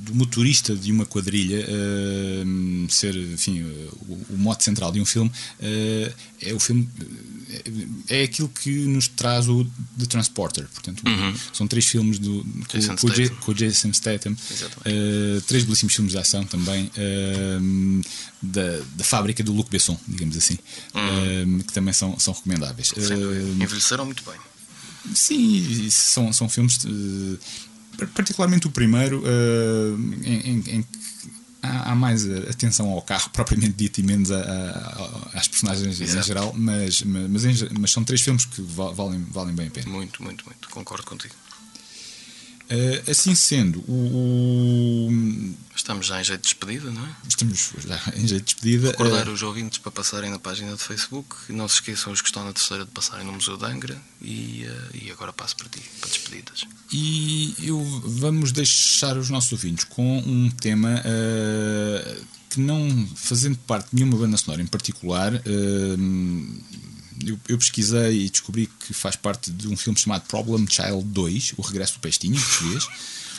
[0.07, 3.63] do, motorista de uma quadrilha uh, ser, enfim,
[4.09, 5.31] o, o mote central de um filme
[6.41, 6.89] é o filme
[8.09, 9.65] é aquilo que nos traz o
[9.99, 10.67] The Transporter.
[10.73, 11.35] Portanto, uhum.
[11.53, 16.45] são três filmes do, com, com, o Jason Statham, uh, três belíssimos filmes de ação
[16.45, 18.03] também, uh,
[18.43, 20.59] da, da fábrica do Luc Besson, digamos assim,
[20.95, 21.61] uhum.
[21.61, 22.93] uh, que também são, são recomendáveis.
[23.61, 24.39] Envelheceram muito bem.
[25.15, 26.79] Sim, são, são filmes.
[28.15, 29.23] particularmente o primeiro,
[30.25, 30.85] em, em, em
[31.65, 36.21] há, há, mais atenção ao carro propriamente dito e menos a, a, às personagens Exato.
[36.21, 39.91] em geral, mas, mas, mas, são três filmes que valem, valem bem a pena.
[39.91, 40.69] Muito, muito, muito.
[40.69, 41.35] Concordo contigo.
[42.65, 47.17] Uh, assim sendo, o, o, Estamos já em jeito de despedida, não é?
[47.29, 48.91] Estamos já em jeito de despedida.
[48.91, 51.35] Recordar uh, os ouvintes para passarem na página de Facebook.
[51.51, 54.01] Não se esqueçam os que estão na terceira de passarem no Museu de Angra.
[54.23, 56.65] E, uh, e agora passo para ti, para despedidas.
[56.91, 61.03] E eu, vamos deixar os nossos ouvintes com um tema
[62.49, 65.33] que, não fazendo parte de nenhuma banda sonora em particular
[67.25, 71.55] eu, eu, pesquisei e descobri que faz parte de um filme chamado Problem Child 2,
[71.57, 72.89] O Regresso do Pestinho, em português.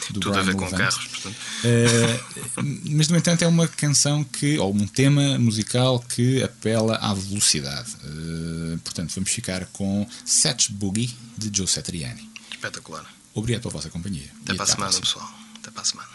[0.10, 1.36] Do Tudo Brian a ver com carros, portanto.
[1.36, 7.14] Uh, mas, no entanto, é uma canção que, ou um tema musical que apela à
[7.14, 7.96] velocidade.
[8.04, 12.30] Uh, portanto, vamos ficar com Satch Boogie de Joe Satriani.
[12.52, 13.06] Espetacular.
[13.34, 14.30] Obrigado pela vossa companhia.
[14.44, 15.30] Até para a semana, pessoal.
[15.60, 16.15] Até para a semana.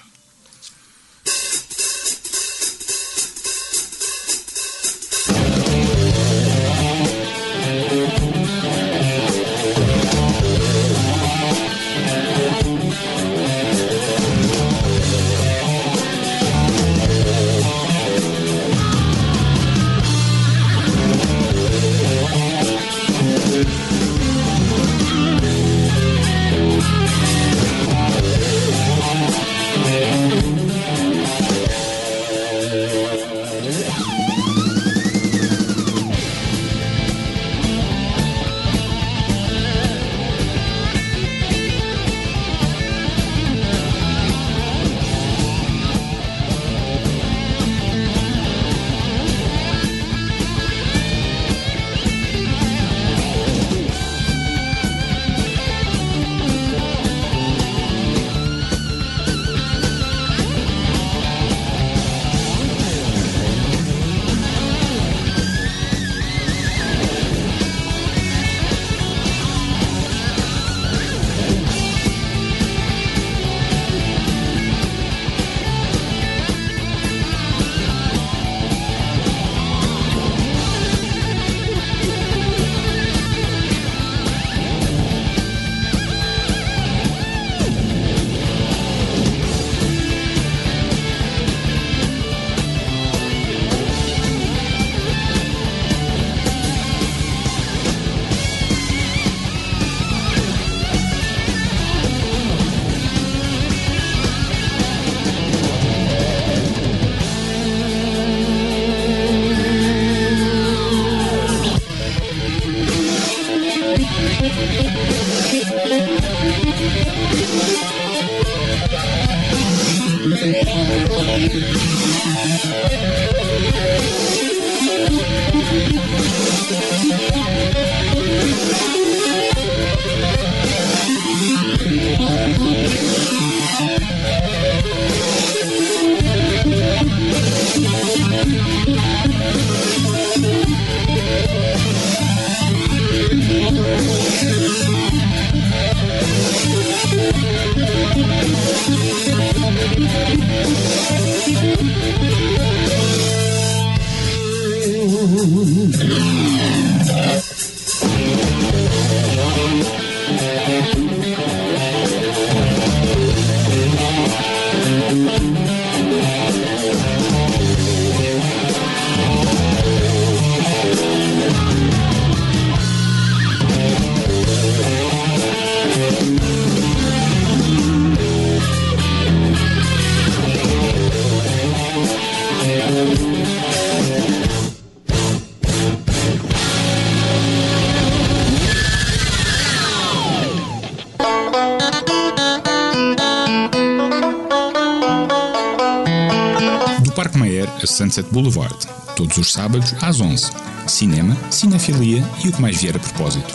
[198.10, 198.76] Sunset Boulevard,
[199.14, 200.50] todos os sábados às 11.
[200.88, 203.54] Cinema, cinefilia e o que mais vier a propósito.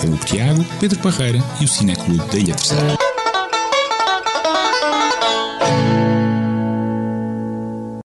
[0.00, 2.95] Com o Tiago, Pedro Parreira e o Cineclube da Ilha Terceira.